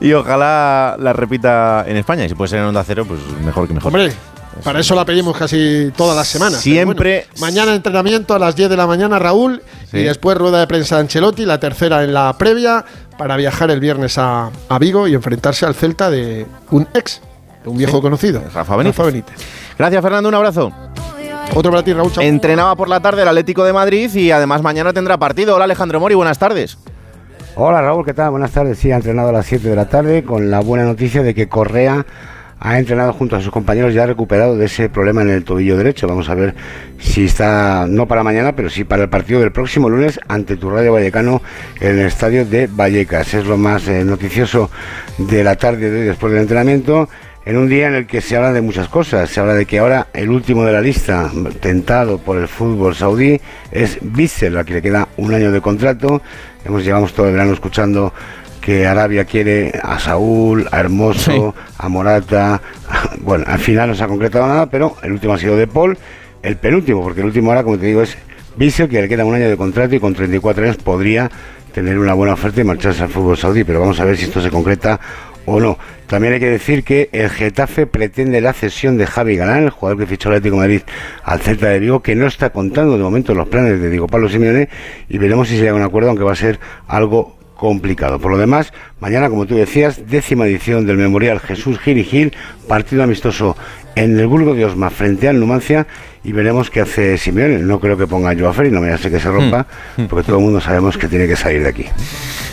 y, 0.00 0.12
ojalá 0.12 0.96
la 0.98 1.12
repita 1.12 1.84
en 1.86 1.96
España. 1.96 2.24
Y 2.24 2.28
si 2.28 2.34
puede 2.34 2.48
ser 2.48 2.58
en 2.58 2.66
Onda 2.66 2.82
Cero, 2.84 3.04
pues 3.06 3.20
mejor 3.44 3.68
que 3.68 3.74
mejor. 3.74 3.94
Hombre, 3.94 4.12
para 4.62 4.80
eso 4.80 4.94
la 4.94 5.04
pedimos 5.04 5.36
casi 5.36 5.92
todas 5.96 6.16
las 6.16 6.28
semanas. 6.28 6.60
Siempre. 6.60 7.26
mañana 7.40 7.74
entrenamiento 7.74 8.34
a 8.34 8.38
las 8.38 8.56
10 8.56 8.70
de 8.70 8.76
la 8.76 8.86
mañana, 8.86 9.18
Raúl, 9.18 9.62
y 9.92 10.02
después 10.02 10.36
rueda 10.36 10.60
de 10.60 10.66
prensa 10.66 10.96
de 10.96 11.02
Ancelotti, 11.02 11.44
la 11.44 11.60
tercera 11.60 12.04
en 12.04 12.14
la 12.14 12.36
previa, 12.38 12.84
para 13.16 13.36
viajar 13.36 13.70
el 13.70 13.80
viernes 13.80 14.18
a, 14.18 14.50
Vigo 14.80 15.08
y 15.08 15.14
enfrentarse 15.14 15.66
al 15.66 15.74
Celta 15.74 16.10
de 16.10 16.46
un 16.70 16.86
ex, 16.94 17.20
de 17.64 17.70
un 17.70 17.78
viejo 17.78 18.00
conocido, 18.02 18.42
Rafa 18.52 18.76
Benítez. 18.76 19.34
Gracias, 19.78 20.02
Fernando, 20.02 20.28
un 20.28 20.34
abrazo. 20.34 20.72
Otro 21.54 21.70
para 21.70 21.82
ti, 21.82 21.92
Raúl. 21.92 22.10
Entrenaba 22.20 22.74
por 22.76 22.88
la 22.88 23.00
tarde 23.00 23.22
el 23.22 23.28
Atlético 23.28 23.64
de 23.64 23.72
Madrid 23.72 24.12
y 24.14 24.30
además 24.30 24.62
mañana 24.62 24.92
tendrá 24.92 25.16
partido. 25.16 25.54
Hola 25.54 25.64
Alejandro 25.64 26.00
Mori, 26.00 26.14
buenas 26.14 26.38
tardes. 26.38 26.76
Hola 27.54 27.80
Raúl, 27.80 28.04
¿qué 28.04 28.12
tal? 28.12 28.32
Buenas 28.32 28.50
tardes. 28.50 28.78
Sí, 28.78 28.92
ha 28.92 28.96
entrenado 28.96 29.30
a 29.30 29.32
las 29.32 29.46
7 29.46 29.68
de 29.68 29.76
la 29.76 29.88
tarde 29.88 30.24
con 30.24 30.50
la 30.50 30.60
buena 30.60 30.84
noticia 30.84 31.22
de 31.22 31.34
que 31.34 31.48
Correa 31.48 32.04
ha 32.58 32.78
entrenado 32.78 33.12
junto 33.12 33.36
a 33.36 33.40
sus 33.40 33.50
compañeros 33.50 33.94
y 33.94 33.98
ha 33.98 34.06
recuperado 34.06 34.56
de 34.56 34.66
ese 34.66 34.88
problema 34.88 35.22
en 35.22 35.30
el 35.30 35.44
tobillo 35.44 35.76
derecho. 35.76 36.08
Vamos 36.08 36.28
a 36.28 36.34
ver 36.34 36.54
si 36.98 37.24
está, 37.24 37.86
no 37.88 38.06
para 38.08 38.22
mañana, 38.22 38.56
pero 38.56 38.70
sí 38.70 38.84
para 38.84 39.02
el 39.02 39.08
partido 39.08 39.40
del 39.40 39.52
próximo 39.52 39.90
lunes 39.90 40.18
ante 40.28 40.56
tu 40.56 40.70
Radio 40.70 40.92
Vallecano 40.92 41.42
en 41.80 41.98
el 41.98 42.06
estadio 42.06 42.46
de 42.46 42.66
Vallecas. 42.66 43.34
Es 43.34 43.46
lo 43.46 43.56
más 43.56 43.86
eh, 43.88 44.04
noticioso 44.04 44.70
de 45.18 45.44
la 45.44 45.56
tarde 45.56 45.90
de 45.90 46.00
hoy 46.00 46.06
después 46.06 46.32
del 46.32 46.42
entrenamiento 46.42 47.08
en 47.46 47.56
un 47.58 47.68
día 47.68 47.86
en 47.86 47.94
el 47.94 48.06
que 48.06 48.20
se 48.20 48.36
habla 48.36 48.52
de 48.52 48.60
muchas 48.60 48.88
cosas. 48.88 49.30
Se 49.30 49.38
habla 49.38 49.54
de 49.54 49.66
que 49.66 49.78
ahora 49.78 50.08
el 50.12 50.30
último 50.30 50.64
de 50.64 50.72
la 50.72 50.80
lista, 50.80 51.30
tentado 51.60 52.18
por 52.18 52.38
el 52.38 52.48
fútbol 52.48 52.94
saudí, 52.94 53.40
es 53.70 53.98
Bissell, 54.00 54.56
a 54.56 54.64
quien 54.64 54.76
le 54.76 54.82
queda 54.82 55.08
un 55.16 55.32
año 55.32 55.52
de 55.52 55.60
contrato. 55.60 56.22
Hemos 56.64 56.84
llevamos 56.84 57.12
todo 57.12 57.26
el 57.26 57.32
verano 57.32 57.52
escuchando 57.52 58.12
que 58.66 58.84
Arabia 58.84 59.24
quiere 59.24 59.70
a 59.80 59.96
Saúl, 60.00 60.66
a 60.72 60.80
Hermoso, 60.80 61.54
a 61.78 61.88
Morata. 61.88 62.60
Bueno, 63.20 63.44
al 63.46 63.60
final 63.60 63.88
no 63.88 63.94
se 63.94 64.02
ha 64.02 64.08
concretado 64.08 64.44
nada, 64.46 64.66
pero 64.66 64.96
el 65.04 65.12
último 65.12 65.34
ha 65.34 65.38
sido 65.38 65.56
de 65.56 65.68
Paul. 65.68 65.96
El 66.42 66.56
penúltimo, 66.56 67.00
porque 67.00 67.20
el 67.20 67.26
último 67.26 67.50
ahora, 67.50 67.62
como 67.62 67.78
te 67.78 67.86
digo, 67.86 68.02
es 68.02 68.18
Bissell, 68.56 68.88
que 68.88 69.00
le 69.00 69.08
queda 69.08 69.24
un 69.24 69.36
año 69.36 69.48
de 69.48 69.56
contrato 69.56 69.94
y 69.94 70.00
con 70.00 70.14
34 70.14 70.64
años 70.64 70.76
podría 70.78 71.30
tener 71.72 71.96
una 71.96 72.14
buena 72.14 72.32
oferta 72.34 72.60
y 72.60 72.64
marcharse 72.64 73.04
al 73.04 73.08
fútbol 73.08 73.36
saudí. 73.36 73.62
Pero 73.62 73.78
vamos 73.78 74.00
a 74.00 74.04
ver 74.04 74.16
si 74.16 74.24
esto 74.24 74.40
se 74.42 74.50
concreta 74.50 74.98
o 75.44 75.60
no. 75.60 75.78
También 76.08 76.34
hay 76.34 76.40
que 76.40 76.50
decir 76.50 76.82
que 76.82 77.08
el 77.12 77.30
Getafe 77.30 77.86
pretende 77.86 78.40
la 78.40 78.52
cesión 78.52 78.98
de 78.98 79.06
Javi 79.06 79.36
Galán, 79.36 79.62
el 79.62 79.70
jugador 79.70 80.00
que 80.00 80.06
fichó 80.06 80.28
el 80.28 80.36
Atlético 80.36 80.56
de 80.56 80.62
Madrid 80.62 80.82
al 81.22 81.40
Celta 81.40 81.68
de 81.68 81.78
Vigo, 81.78 82.02
que 82.02 82.16
no 82.16 82.26
está 82.26 82.50
contando 82.50 82.96
de 82.96 83.04
momento 83.04 83.32
los 83.32 83.46
planes 83.46 83.80
de 83.80 83.90
Diego 83.90 84.08
Pablo 84.08 84.28
Simeone 84.28 84.68
y 85.08 85.18
veremos 85.18 85.46
si 85.46 85.54
se 85.54 85.60
llega 85.60 85.72
a 85.72 85.76
un 85.76 85.82
acuerdo, 85.82 86.08
aunque 86.08 86.24
va 86.24 86.32
a 86.32 86.36
ser 86.36 86.58
algo 86.88 87.36
complicado. 87.56 88.18
Por 88.18 88.30
lo 88.30 88.38
demás, 88.38 88.72
mañana, 89.00 89.28
como 89.28 89.46
tú 89.46 89.54
decías, 89.54 90.08
décima 90.08 90.46
edición 90.46 90.86
del 90.86 90.96
Memorial 90.96 91.40
Jesús 91.40 91.78
Gil 91.78 91.98
y 91.98 92.04
Gil, 92.04 92.32
partido 92.68 93.02
amistoso 93.02 93.56
en 93.94 94.18
el 94.18 94.26
Burgo 94.26 94.54
de 94.54 94.64
Osma 94.64 94.90
frente 94.90 95.28
al 95.28 95.40
Numancia 95.40 95.86
y 96.22 96.32
veremos 96.32 96.70
qué 96.70 96.82
hace 96.82 97.16
Simeone. 97.18 97.58
No 97.58 97.80
creo 97.80 97.96
que 97.96 98.06
ponga 98.06 98.30
a 98.30 98.36
Joao 98.36 98.64
y 98.64 98.70
no 98.70 98.80
me 98.80 98.92
hace 98.92 99.10
que 99.10 99.18
se 99.18 99.30
rompa, 99.30 99.66
hmm. 99.96 100.04
porque 100.04 100.26
todo 100.26 100.38
el 100.38 100.44
mundo 100.44 100.60
sabemos 100.60 100.98
que 100.98 101.08
tiene 101.08 101.26
que 101.26 101.36
salir 101.36 101.62
de 101.62 101.68
aquí. 101.68 101.86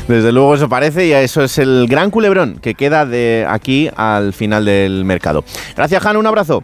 Desde 0.07 0.31
luego 0.31 0.55
eso 0.55 0.69
parece 0.69 1.07
y 1.07 1.13
eso 1.13 1.43
es 1.43 1.57
el 1.57 1.87
gran 1.89 2.11
culebrón 2.11 2.59
que 2.61 2.75
queda 2.75 3.05
de 3.05 3.45
aquí 3.47 3.89
al 3.95 4.33
final 4.33 4.65
del 4.65 5.05
mercado. 5.05 5.43
Gracias, 5.75 6.05
Han, 6.05 6.17
un 6.17 6.27
abrazo. 6.27 6.63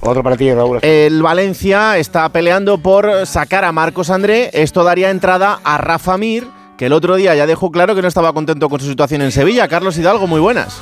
Otro 0.00 0.22
para 0.24 0.36
ti, 0.36 0.52
Raúl. 0.52 0.80
El 0.82 1.22
Valencia 1.22 1.96
está 1.96 2.28
peleando 2.30 2.78
por 2.78 3.24
sacar 3.24 3.64
a 3.64 3.70
Marcos 3.70 4.10
André. 4.10 4.50
Esto 4.52 4.82
daría 4.82 5.10
entrada 5.10 5.60
a 5.62 5.78
Rafa 5.78 6.18
Mir, 6.18 6.44
que 6.76 6.86
el 6.86 6.92
otro 6.92 7.16
día 7.16 7.34
ya 7.34 7.46
dejó 7.46 7.70
claro 7.70 7.94
que 7.94 8.02
no 8.02 8.08
estaba 8.08 8.32
contento 8.32 8.68
con 8.68 8.80
su 8.80 8.86
situación 8.86 9.22
en 9.22 9.32
Sevilla. 9.32 9.68
Carlos 9.68 9.96
Hidalgo, 9.98 10.26
muy 10.26 10.40
buenas. 10.40 10.80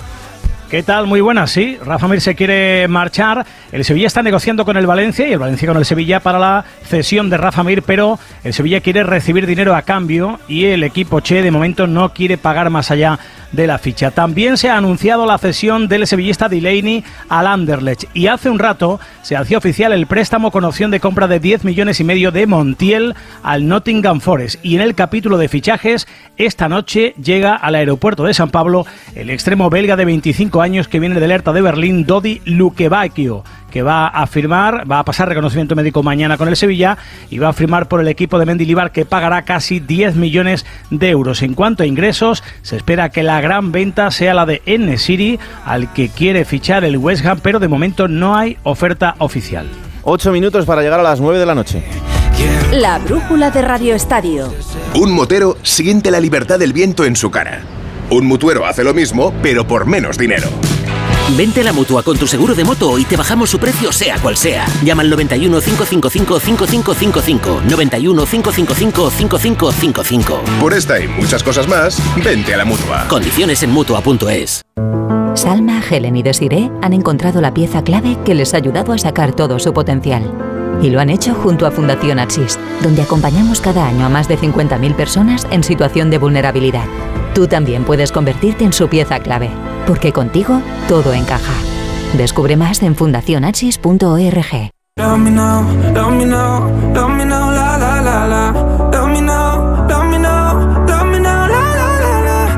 ¿Qué 0.71 0.85
tal? 0.85 1.09
Muy 1.09 1.21
buenas, 1.21 1.51
sí. 1.51 1.79
Rafa 1.85 2.07
Mir 2.07 2.21
se 2.21 2.37
quiere 2.37 2.87
marchar. 2.87 3.45
El 3.73 3.85
Sevilla 3.85 4.07
está 4.07 4.23
negociando 4.23 4.65
con 4.65 4.77
el 4.77 4.87
Valencia 4.87 5.27
y 5.27 5.33
el 5.33 5.41
Valencia 5.41 5.67
con 5.67 5.77
el 5.77 5.85
Sevilla 5.85 6.21
para 6.21 6.39
la 6.39 6.65
cesión 6.85 7.29
de 7.29 7.37
Rafa 7.39 7.65
Mir, 7.65 7.83
pero 7.83 8.21
el 8.45 8.55
Sevilla 8.55 8.81
quiere 8.81 9.03
recibir 9.03 9.49
dinero 9.49 9.75
a 9.75 9.83
cambio 9.83 10.39
y 10.47 10.67
el 10.67 10.85
equipo 10.85 11.19
Che 11.19 11.43
de 11.43 11.51
momento 11.51 11.89
no 11.89 12.13
quiere 12.15 12.39
pagar 12.39 12.71
más 12.71 12.93
allá 12.93 13.19
de 13.53 13.67
la 13.67 13.79
ficha. 13.79 14.11
También 14.11 14.57
se 14.57 14.69
ha 14.69 14.77
anunciado 14.77 15.27
la 15.27 15.39
cesión 15.39 15.89
del 15.89 16.07
sevillista 16.07 16.49
Delaney 16.49 17.05
al 17.29 17.47
Anderlecht. 17.47 18.05
Y 18.15 18.27
hace 18.27 18.51
un 18.51 18.59
rato 18.59 19.01
se 19.23 19.37
hacía 19.37 19.59
oficial 19.59 19.93
el 19.93 20.07
préstamo 20.07 20.51
con 20.51 20.65
opción 20.65 20.91
de 20.91 21.01
compra 21.01 21.27
de 21.27 21.41
10 21.41 21.65
millones 21.65 22.01
y 22.01 22.05
medio 22.05 22.31
de 22.31 22.47
Montiel 22.47 23.15
al 23.43 23.67
Nottingham 23.67 24.21
Forest. 24.21 24.65
Y 24.65 24.77
en 24.77 24.83
el 24.83 24.95
capítulo 24.95 25.39
de 25.39 25.49
fichajes 25.49 26.07
esta 26.37 26.69
noche 26.69 27.15
llega 27.23 27.55
al 27.55 27.75
aeropuerto 27.75 28.25
de 28.25 28.35
San 28.35 28.51
Pablo 28.51 28.87
el 29.15 29.31
extremo 29.31 29.71
belga 29.71 29.97
de 29.97 30.05
25 30.05 30.63
años 30.63 30.89
que 30.89 31.01
viene 31.01 31.21
del 31.21 31.31
Hertha 31.31 31.53
de 31.53 31.63
Berlín, 31.63 32.07
Dodi 32.07 32.41
Lukebakio, 32.45 33.45
que 33.71 33.83
va 33.83 34.09
a 34.09 34.27
firmar, 34.27 34.91
va 34.91 34.99
a 34.99 35.05
pasar 35.05 35.29
reconocimiento 35.29 35.75
médico 35.75 36.03
mañana 36.03 36.37
con 36.37 36.49
el 36.49 36.57
Sevilla 36.57 36.99
y 37.31 37.39
va 37.39 37.49
a 37.49 37.53
firmar 37.53 37.89
por 37.89 38.01
el 38.01 38.09
equipo 38.09 38.39
de 38.39 38.47
Mendilibar 38.47 38.93
que 38.93 39.05
pagará 39.05 39.43
casi 39.43 39.81
10 39.81 40.17
millones 40.17 40.67
de 40.91 41.09
euros. 41.09 41.43
En 41.43 41.55
cuanto 41.55 41.83
a 41.83 41.87
ingresos, 41.87 42.43
se 42.63 42.77
espera 42.77 43.09
que 43.09 43.23
la 43.23 43.41
gran 43.41 43.73
venta 43.73 44.11
sea 44.11 44.35
la 44.35 44.47
de 44.47 44.63
N 44.67 44.99
City, 44.99 45.39
al 45.65 45.93
que 45.93 46.09
quiere 46.09 46.45
fichar 46.45 46.85
el 46.85 46.99
West 46.99 47.25
Ham, 47.25 47.41
pero 47.43 47.59
de 47.59 47.69
momento 47.69 48.09
no 48.09 48.37
hay 48.37 48.59
oferta 48.63 49.15
oficial. 49.19 49.67
Ocho 50.03 50.33
minutos 50.33 50.65
para 50.67 50.83
llegar 50.83 51.01
a 51.01 51.05
las 51.05 51.21
9 51.21 51.39
de 51.39 51.47
la 51.47 51.55
noche. 51.55 51.83
La 52.73 52.99
brújula 52.99 53.51
de 53.51 53.63
Radio 53.63 53.95
Estadio. 53.95 54.53
Un 54.95 55.13
motero 55.13 55.57
siente 55.63 56.11
la 56.11 56.21
libertad 56.21 56.59
del 56.59 56.73
viento 56.73 57.05
en 57.05 57.17
su 57.17 57.31
cara. 57.31 57.61
Un 58.11 58.27
mutuero 58.27 58.67
hace 58.67 58.83
lo 58.83 58.95
mismo, 58.95 59.33
pero 59.43 59.67
por 59.67 59.87
menos 59.87 60.17
dinero. 60.19 60.49
Vente 61.37 61.61
a 61.61 61.65
la 61.65 61.73
mutua 61.73 62.03
con 62.03 62.19
tu 62.19 62.27
seguro 62.27 62.55
de 62.55 62.65
moto 62.65 62.99
y 62.99 63.05
te 63.05 63.17
bajamos 63.17 63.51
su 63.51 63.59
precio, 63.59 63.93
sea 63.93 64.19
cual 64.19 64.37
sea. 64.37 64.67
Llama 64.85 65.03
al 65.03 65.11
91 65.11 65.61
555 65.61 66.41
5555. 66.41 67.63
91 67.69 68.27
555 68.27 69.11
5555. 69.11 70.41
Por 70.61 70.75
esta 70.75 71.01
y 71.01 71.09
muchas 71.09 71.43
cosas 71.43 71.69
más, 71.69 72.01
vente 72.23 72.55
a 72.55 72.57
la 72.57 72.65
mutua. 72.65 73.07
Condiciones 73.09 73.63
en 73.63 73.71
mutua.es. 73.71 74.63
Salma, 75.35 75.81
Helen 75.89 76.17
y 76.17 76.23
Desiree 76.23 76.71
han 76.83 76.93
encontrado 76.93 77.41
la 77.41 77.55
pieza 77.55 77.83
clave 77.85 78.19
que 78.25 78.35
les 78.35 78.53
ha 78.53 78.57
ayudado 78.57 78.93
a 78.93 78.99
sacar 78.99 79.35
todo 79.35 79.59
su 79.59 79.73
potencial. 79.73 80.31
Y 80.83 80.91
lo 80.91 81.01
han 81.01 81.11
hecho 81.11 81.35
junto 81.35 81.67
a 81.67 81.71
Fundación 81.71 82.19
Axis, 82.19 82.59
donde 82.83 83.03
acompañamos 83.03 83.61
cada 83.61 83.87
año 83.87 84.05
a 84.05 84.09
más 84.09 84.29
de 84.29 84.39
50.000 84.39 84.95
personas 84.97 85.47
en 85.51 85.63
situación 85.63 86.11
de 86.11 86.19
vulnerabilidad. 86.19 86.87
Tú 87.35 87.47
también 87.47 87.85
puedes 87.85 88.13
convertirte 88.13 88.65
en 88.65 88.73
su 88.73 88.89
pieza 88.89 89.21
clave, 89.21 89.51
porque 89.87 90.13
contigo 90.13 90.61
todo 90.89 91.13
encaja. 91.13 91.55
Descubre 92.17 92.57
más 92.57 92.83
en 92.83 92.97
fundacionachis.org. 92.97 94.71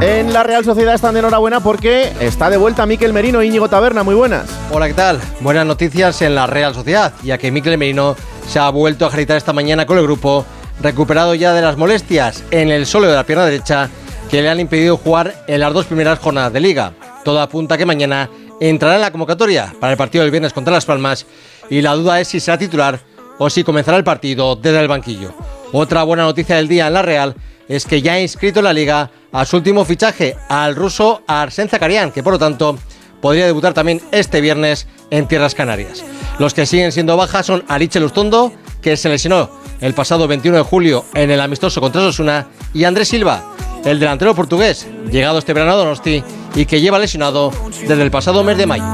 En 0.00 0.32
la 0.32 0.42
Real 0.42 0.64
Sociedad 0.64 0.94
están 0.94 1.14
de 1.14 1.20
enhorabuena 1.20 1.60
porque 1.60 2.12
está 2.18 2.50
de 2.50 2.56
vuelta 2.56 2.86
Miquel 2.86 3.12
Merino 3.12 3.42
Íñigo 3.42 3.68
Taberna. 3.68 4.02
Muy 4.02 4.16
buenas. 4.16 4.48
Hola, 4.72 4.88
¿qué 4.88 4.94
tal? 4.94 5.20
Buenas 5.40 5.64
noticias 5.64 6.22
en 6.22 6.34
la 6.34 6.48
Real 6.48 6.74
Sociedad, 6.74 7.12
ya 7.22 7.38
que 7.38 7.52
Miquel 7.52 7.78
Merino 7.78 8.16
se 8.48 8.58
ha 8.58 8.68
vuelto 8.70 9.06
a 9.06 9.10
gritar 9.10 9.36
esta 9.36 9.52
mañana 9.52 9.86
con 9.86 9.98
el 9.98 10.04
grupo, 10.04 10.44
recuperado 10.80 11.36
ya 11.36 11.52
de 11.52 11.62
las 11.62 11.76
molestias 11.76 12.42
en 12.50 12.70
el 12.70 12.86
solo 12.86 13.06
de 13.06 13.14
la 13.14 13.24
pierna 13.24 13.44
derecha 13.44 13.90
que 14.28 14.42
le 14.42 14.50
han 14.50 14.58
impedido 14.58 14.96
jugar 14.96 15.34
en 15.46 15.60
las 15.60 15.72
dos 15.72 15.86
primeras 15.86 16.18
jornadas 16.18 16.52
de 16.52 16.60
liga. 16.60 16.94
Todo 17.24 17.40
apunta 17.40 17.78
que 17.78 17.86
mañana 17.86 18.28
entrará 18.60 18.96
en 18.96 19.00
la 19.00 19.10
convocatoria 19.10 19.74
para 19.80 19.92
el 19.92 19.96
partido 19.96 20.22
del 20.22 20.30
viernes 20.30 20.52
contra 20.52 20.72
Las 20.72 20.84
Palmas 20.84 21.26
y 21.70 21.80
la 21.80 21.94
duda 21.94 22.20
es 22.20 22.28
si 22.28 22.40
será 22.40 22.58
titular 22.58 23.00
o 23.38 23.50
si 23.50 23.64
comenzará 23.64 23.96
el 23.96 24.04
partido 24.04 24.56
desde 24.56 24.80
el 24.80 24.88
banquillo. 24.88 25.32
Otra 25.72 26.02
buena 26.02 26.24
noticia 26.24 26.56
del 26.56 26.68
día 26.68 26.86
en 26.86 26.94
la 26.94 27.02
Real 27.02 27.34
es 27.68 27.86
que 27.86 28.02
ya 28.02 28.14
ha 28.14 28.20
inscrito 28.20 28.60
en 28.60 28.64
la 28.64 28.72
liga 28.72 29.10
a 29.32 29.44
su 29.46 29.56
último 29.56 29.84
fichaje, 29.84 30.36
al 30.48 30.76
ruso 30.76 31.22
Arsen 31.26 31.68
Zakarian, 31.68 32.12
que 32.12 32.22
por 32.22 32.34
lo 32.34 32.38
tanto 32.38 32.78
podría 33.20 33.46
debutar 33.46 33.72
también 33.72 34.00
este 34.10 34.40
viernes 34.40 34.86
en 35.10 35.26
Tierras 35.26 35.54
Canarias. 35.54 36.04
Los 36.38 36.54
que 36.54 36.66
siguen 36.66 36.92
siendo 36.92 37.16
bajas 37.16 37.46
son 37.46 37.64
Ariche 37.68 38.00
Lustondo, 38.00 38.52
que 38.82 38.96
se 38.96 39.08
lesionó 39.08 39.48
el 39.80 39.94
pasado 39.94 40.28
21 40.28 40.58
de 40.58 40.64
julio 40.64 41.04
en 41.14 41.30
el 41.30 41.40
amistoso 41.40 41.80
contra 41.80 42.02
Sosuna, 42.02 42.48
y 42.74 42.84
Andrés 42.84 43.08
Silva, 43.08 43.42
el 43.84 43.98
delantero 43.98 44.34
portugués, 44.34 44.86
llegado 45.10 45.38
este 45.38 45.52
verano 45.52 45.72
a 45.72 45.76
Donosti 45.76 46.22
y 46.54 46.66
que 46.66 46.80
lleva 46.80 46.98
lesionado 46.98 47.52
desde 47.80 48.02
el 48.02 48.10
pasado 48.10 48.44
mes 48.44 48.56
de 48.58 48.66
mayo. 48.66 48.84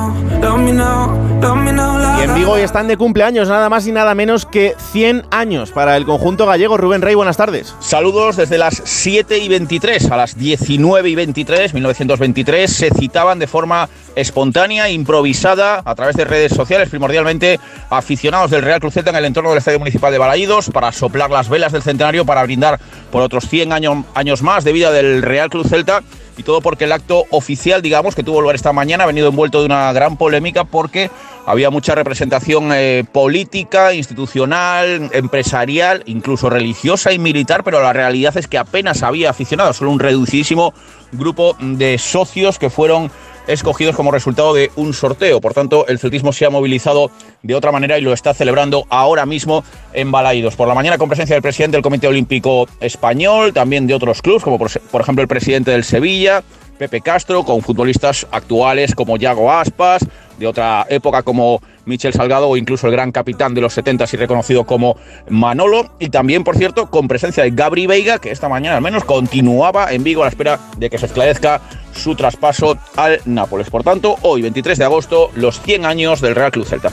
Y 2.18 2.22
en 2.22 2.34
Vigo 2.34 2.56
están 2.56 2.88
de 2.88 2.96
cumpleaños, 2.96 3.48
nada 3.48 3.68
más 3.68 3.86
y 3.86 3.92
nada 3.92 4.14
menos 4.14 4.46
que 4.46 4.74
100 4.92 5.26
años 5.30 5.70
para 5.70 5.96
el 5.96 6.04
conjunto 6.04 6.46
gallego. 6.46 6.76
Rubén 6.76 7.02
Rey, 7.02 7.14
buenas 7.14 7.36
tardes. 7.36 7.74
Saludos 7.80 8.36
desde 8.36 8.58
las 8.58 8.82
7 8.84 9.38
y 9.38 9.48
23 9.48 10.10
a 10.10 10.16
las 10.16 10.36
19 10.36 11.08
y 11.08 11.14
23, 11.14 11.74
1923, 11.74 12.72
se 12.72 12.90
citaban 12.90 13.38
de 13.38 13.46
forma 13.46 13.88
espontánea, 14.14 14.90
improvisada, 14.90 15.82
a 15.84 15.94
través 15.94 16.16
de 16.16 16.24
redes 16.24 16.52
sociales, 16.52 16.88
primordialmente 16.88 17.60
aficionados 17.90 18.50
del 18.50 18.62
Real 18.62 18.80
Cruzeta 18.80 19.10
en 19.10 19.16
el 19.16 19.24
entorno 19.24 19.50
del 19.50 19.58
Estadio 19.58 19.78
Municipal 19.78 20.12
de 20.12 20.18
Balaídos, 20.18 20.70
para 20.70 20.92
soplar 20.92 21.30
las 21.30 21.48
velas 21.48 21.72
del 21.72 21.82
centenario, 21.82 22.24
para 22.24 22.42
brindar 22.42 22.80
por 23.12 23.22
otros 23.22 23.48
100 23.48 23.72
años, 23.72 24.04
años 24.14 24.42
más 24.42 24.64
de 24.64 24.72
vida 24.72 24.90
del 24.90 25.22
Real 25.22 25.50
Cruz 25.50 25.68
Celta 25.68 26.02
y 26.38 26.44
todo 26.44 26.60
porque 26.62 26.84
el 26.84 26.92
acto 26.92 27.24
oficial, 27.30 27.82
digamos, 27.82 28.14
que 28.14 28.22
tuvo 28.22 28.40
lugar 28.40 28.54
esta 28.54 28.72
mañana 28.72 29.04
ha 29.04 29.06
venido 29.08 29.28
envuelto 29.28 29.60
de 29.60 29.66
una 29.66 29.92
gran 29.92 30.16
polémica 30.16 30.64
porque 30.64 31.10
había 31.44 31.68
mucha 31.70 31.94
representación 31.94 32.70
eh, 32.72 33.04
política, 33.10 33.92
institucional, 33.92 35.10
empresarial, 35.12 36.04
incluso 36.06 36.48
religiosa 36.48 37.12
y 37.12 37.18
militar, 37.18 37.64
pero 37.64 37.82
la 37.82 37.92
realidad 37.92 38.36
es 38.36 38.46
que 38.46 38.56
apenas 38.56 39.02
había 39.02 39.30
aficionados, 39.30 39.78
solo 39.78 39.90
un 39.90 39.98
reducidísimo 39.98 40.72
grupo 41.12 41.56
de 41.60 41.98
socios 41.98 42.58
que 42.58 42.70
fueron 42.70 43.10
escogidos 43.48 43.96
como 43.96 44.12
resultado 44.12 44.54
de 44.54 44.70
un 44.76 44.94
sorteo. 44.94 45.40
Por 45.40 45.54
tanto, 45.54 45.86
el 45.88 45.98
celtismo 45.98 46.32
se 46.32 46.44
ha 46.44 46.50
movilizado 46.50 47.10
de 47.42 47.54
otra 47.54 47.72
manera 47.72 47.98
y 47.98 48.02
lo 48.02 48.12
está 48.12 48.34
celebrando 48.34 48.86
ahora 48.90 49.26
mismo 49.26 49.64
en 49.92 50.12
Balaídos. 50.12 50.54
Por 50.54 50.68
la 50.68 50.74
mañana 50.74 50.98
con 50.98 51.08
presencia 51.08 51.34
del 51.34 51.42
presidente 51.42 51.76
del 51.76 51.82
Comité 51.82 52.06
Olímpico 52.06 52.68
Español, 52.80 53.52
también 53.52 53.86
de 53.86 53.94
otros 53.94 54.22
clubes, 54.22 54.44
como 54.44 54.58
por, 54.58 54.70
por 54.70 55.00
ejemplo 55.00 55.22
el 55.22 55.28
presidente 55.28 55.72
del 55.72 55.82
Sevilla, 55.82 56.44
Pepe 56.78 57.00
Castro, 57.00 57.44
con 57.44 57.62
futbolistas 57.62 58.26
actuales 58.30 58.94
como 58.94 59.16
Yago 59.16 59.52
Aspas, 59.52 60.06
de 60.38 60.46
otra 60.46 60.86
época 60.88 61.22
como 61.22 61.60
Michel 61.84 62.12
Salgado 62.12 62.48
o 62.48 62.56
incluso 62.56 62.86
el 62.86 62.92
gran 62.92 63.12
capitán 63.12 63.54
de 63.54 63.60
los 63.60 63.72
70 63.72 64.04
y 64.12 64.16
reconocido 64.16 64.64
como 64.64 64.96
Manolo. 65.28 65.90
Y 65.98 66.10
también, 66.10 66.44
por 66.44 66.56
cierto, 66.56 66.90
con 66.90 67.08
presencia 67.08 67.42
de 67.42 67.50
Gabri 67.50 67.86
Veiga, 67.86 68.18
que 68.18 68.30
esta 68.30 68.48
mañana 68.48 68.76
al 68.76 68.82
menos 68.82 69.04
continuaba 69.04 69.92
en 69.92 70.04
Vigo 70.04 70.22
a 70.22 70.26
la 70.26 70.30
espera 70.30 70.60
de 70.76 70.88
que 70.90 70.98
se 70.98 71.06
esclarezca 71.06 71.60
su 71.92 72.14
traspaso 72.14 72.78
al 72.96 73.20
Nápoles. 73.24 73.70
Por 73.70 73.82
tanto, 73.82 74.16
hoy, 74.22 74.42
23 74.42 74.78
de 74.78 74.84
agosto, 74.84 75.30
los 75.34 75.60
100 75.60 75.84
años 75.84 76.20
del 76.20 76.34
Real 76.34 76.52
Club 76.52 76.66
Celta. 76.66 76.92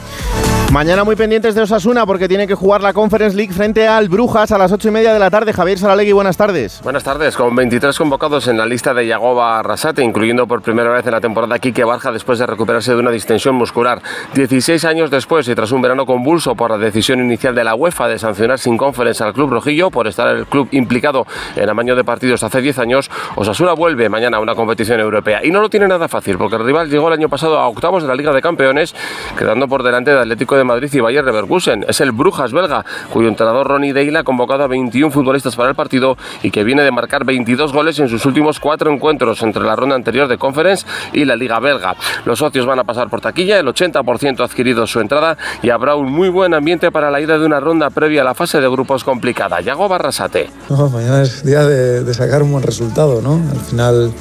Mañana 0.71 1.05
muy 1.05 1.15
pendientes 1.15 1.55
de 1.55 1.61
Osasuna 1.61 2.05
porque 2.05 2.27
tiene 2.27 2.47
que 2.47 2.55
jugar 2.55 2.81
la 2.81 2.91
Conference 2.91 3.37
League 3.37 3.53
frente 3.53 3.87
al 3.87 4.09
Brujas 4.09 4.51
a 4.51 4.57
las 4.57 4.73
8 4.73 4.89
y 4.89 4.91
media 4.91 5.13
de 5.13 5.19
la 5.19 5.29
tarde. 5.29 5.53
Javier 5.53 5.77
Saralegui, 5.77 6.11
buenas 6.11 6.35
tardes. 6.35 6.81
Buenas 6.83 7.03
tardes, 7.03 7.37
con 7.37 7.55
23 7.55 7.97
convocados 7.97 8.49
en 8.49 8.57
la 8.57 8.65
lista 8.65 8.93
de 8.93 9.07
Yagoba 9.07 9.59
Arrasate, 9.59 10.03
incluyendo 10.03 10.47
por 10.47 10.61
primera 10.61 10.89
vez 10.89 11.05
en 11.05 11.13
la 11.13 11.21
temporada 11.21 11.59
Quique 11.59 11.85
Barja 11.85 12.11
después 12.11 12.39
de 12.39 12.45
recuperarse 12.45 12.93
de 12.93 12.99
una 12.99 13.11
distensión 13.11 13.55
muscular. 13.55 14.01
16 14.33 14.83
años 14.83 15.09
después 15.09 15.47
y 15.47 15.55
tras 15.55 15.71
un 15.71 15.81
verano 15.81 16.05
convulso 16.05 16.55
por 16.55 16.71
la 16.71 16.77
decisión 16.77 17.19
inicial 17.19 17.55
de 17.55 17.63
la 17.63 17.75
UEFA 17.75 18.09
de 18.09 18.19
sancionar 18.19 18.59
sin 18.59 18.75
Conference 18.75 19.23
al 19.23 19.33
Club 19.33 19.51
Rojillo 19.51 19.91
por 19.91 20.07
estar 20.07 20.27
el 20.35 20.45
club 20.45 20.67
implicado 20.71 21.25
en 21.55 21.69
amaño 21.69 21.95
de 21.95 22.03
partidos 22.03 22.43
hace 22.43 22.61
10 22.61 22.79
años, 22.79 23.09
Osasuna 23.35 23.73
vuelve 23.73 24.09
mañana 24.09 24.37
a 24.37 24.39
una 24.41 24.55
competición 24.55 24.99
europea. 24.99 25.45
Y 25.45 25.51
no 25.51 25.61
lo 25.61 25.69
tiene 25.69 25.87
nada 25.87 26.09
fácil 26.09 26.37
porque 26.37 26.57
el 26.57 26.65
rival 26.65 26.89
llegó 26.89 27.07
el 27.07 27.13
año 27.13 27.29
pasado 27.29 27.59
a 27.59 27.67
octavos 27.69 28.03
de 28.03 28.09
la 28.09 28.15
Liga 28.15 28.33
de 28.33 28.41
Campeones, 28.41 28.93
quedando 29.37 29.69
por 29.69 29.81
delante 29.81 30.11
de 30.11 30.19
Atlético 30.19 30.54
De 30.55 30.63
Madrid 30.63 30.89
y 30.93 30.99
Bayer 30.99 31.23
Leverkusen. 31.23 31.85
Es 31.87 32.01
el 32.01 32.11
Brujas 32.11 32.51
belga, 32.51 32.85
cuyo 33.11 33.27
entrenador 33.27 33.67
Ronnie 33.67 33.93
Deila 33.93 34.21
ha 34.21 34.23
convocado 34.23 34.63
a 34.63 34.67
21 34.67 35.11
futbolistas 35.11 35.55
para 35.55 35.69
el 35.69 35.75
partido 35.75 36.17
y 36.43 36.51
que 36.51 36.63
viene 36.63 36.83
de 36.83 36.91
marcar 36.91 37.25
22 37.25 37.73
goles 37.73 37.99
en 37.99 38.09
sus 38.09 38.25
últimos 38.25 38.59
cuatro 38.59 38.91
encuentros 38.91 39.41
entre 39.43 39.63
la 39.63 39.75
ronda 39.75 39.95
anterior 39.95 40.27
de 40.27 40.37
Conference 40.37 40.85
y 41.13 41.25
la 41.25 41.35
Liga 41.35 41.59
belga. 41.59 41.95
Los 42.25 42.39
socios 42.39 42.65
van 42.65 42.79
a 42.79 42.83
pasar 42.83 43.09
por 43.09 43.21
taquilla, 43.21 43.59
el 43.59 43.67
80% 43.67 44.39
ha 44.39 44.45
adquirido 44.45 44.87
su 44.87 44.99
entrada 44.99 45.37
y 45.61 45.69
habrá 45.69 45.95
un 45.95 46.11
muy 46.11 46.29
buen 46.29 46.53
ambiente 46.53 46.91
para 46.91 47.11
la 47.11 47.21
ida 47.21 47.37
de 47.37 47.45
una 47.45 47.59
ronda 47.59 47.89
previa 47.89 48.21
a 48.21 48.25
la 48.25 48.33
fase 48.33 48.61
de 48.61 48.67
grupos 48.67 49.03
complicada. 49.03 49.61
Yago 49.61 49.87
Barrasate. 49.87 50.49
mañana 50.69 51.21
es 51.21 51.43
día 51.45 51.65
de 51.65 52.13
sacar 52.13 52.43
un 52.43 52.51
buen 52.51 52.63
resultado, 52.63 53.21
¿no? 53.21 53.41
Al 53.51 53.59
final 53.59 54.13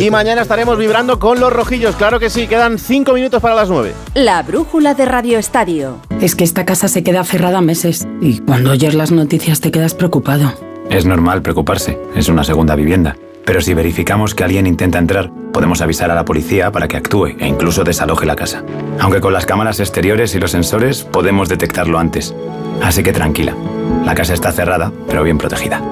y 0.00 0.10
mañana 0.10 0.42
estaremos 0.42 0.78
vibrando 0.78 1.18
con 1.18 1.40
los 1.40 1.52
rojillos, 1.52 1.96
claro 1.96 2.20
que 2.20 2.30
sí, 2.30 2.46
quedan 2.46 2.78
cinco 2.78 3.12
minutos 3.12 3.40
para 3.40 3.54
las 3.54 3.68
nueve. 3.68 3.92
La 4.14 4.42
brújula 4.42 4.94
de 4.94 5.04
Radio 5.04 5.38
Estadio. 5.38 5.98
Es 6.20 6.34
que 6.34 6.44
esta 6.44 6.64
casa 6.64 6.88
se 6.88 7.02
queda 7.02 7.24
cerrada 7.24 7.60
meses 7.60 8.06
y 8.20 8.38
cuando 8.40 8.70
oyes 8.72 8.94
las 8.94 9.10
noticias 9.10 9.60
te 9.60 9.70
quedas 9.70 9.94
preocupado. 9.94 10.52
Es 10.90 11.06
normal 11.06 11.42
preocuparse, 11.42 11.98
es 12.14 12.28
una 12.28 12.44
segunda 12.44 12.74
vivienda. 12.76 13.16
Pero 13.44 13.60
si 13.60 13.74
verificamos 13.74 14.34
que 14.34 14.44
alguien 14.44 14.66
intenta 14.66 14.98
entrar, 14.98 15.30
podemos 15.52 15.80
avisar 15.80 16.10
a 16.10 16.14
la 16.14 16.24
policía 16.24 16.70
para 16.70 16.86
que 16.86 16.96
actúe 16.96 17.34
e 17.38 17.48
incluso 17.48 17.82
desaloje 17.82 18.24
la 18.24 18.36
casa. 18.36 18.62
Aunque 19.00 19.20
con 19.20 19.32
las 19.32 19.46
cámaras 19.46 19.80
exteriores 19.80 20.34
y 20.34 20.38
los 20.38 20.52
sensores 20.52 21.02
podemos 21.02 21.48
detectarlo 21.48 21.98
antes. 21.98 22.34
Así 22.82 23.02
que 23.02 23.12
tranquila, 23.12 23.56
la 24.04 24.14
casa 24.14 24.34
está 24.34 24.52
cerrada, 24.52 24.92
pero 25.08 25.24
bien 25.24 25.38
protegida. 25.38 25.82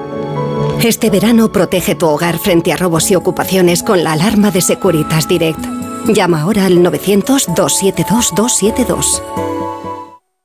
Este 0.83 1.11
verano 1.11 1.51
protege 1.51 1.93
tu 1.93 2.07
hogar 2.07 2.39
frente 2.39 2.73
a 2.73 2.77
robos 2.77 3.11
y 3.11 3.15
ocupaciones 3.15 3.83
con 3.83 4.03
la 4.03 4.13
alarma 4.13 4.49
de 4.49 4.61
Securitas 4.61 5.27
Direct. 5.27 5.63
Llama 6.07 6.41
ahora 6.41 6.65
al 6.65 6.79
900-272-272. 6.79 9.21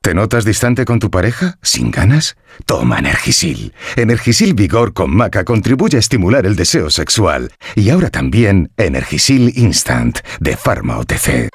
¿Te 0.03 0.13
notas 0.13 0.45
distante 0.45 0.85
con 0.85 0.99
tu 0.99 1.11
pareja? 1.11 1.57
¿Sin 1.63 1.91
ganas? 1.91 2.37
Toma 2.67 2.99
Energisil. 2.99 3.73
Energisil 3.97 4.53
Vigor 4.53 4.93
con 4.93 5.11
Maca 5.11 5.43
contribuye 5.43 5.97
a 5.97 6.01
estimular 6.01 6.45
el 6.45 6.55
deseo 6.55 6.91
sexual. 6.91 7.51
Y 7.75 7.89
ahora 7.89 8.11
también 8.11 8.71
Energisil 8.77 9.55
Instant 9.57 10.19
de 10.39 10.55
Pharma 10.55 10.99
OTC. 10.99 11.49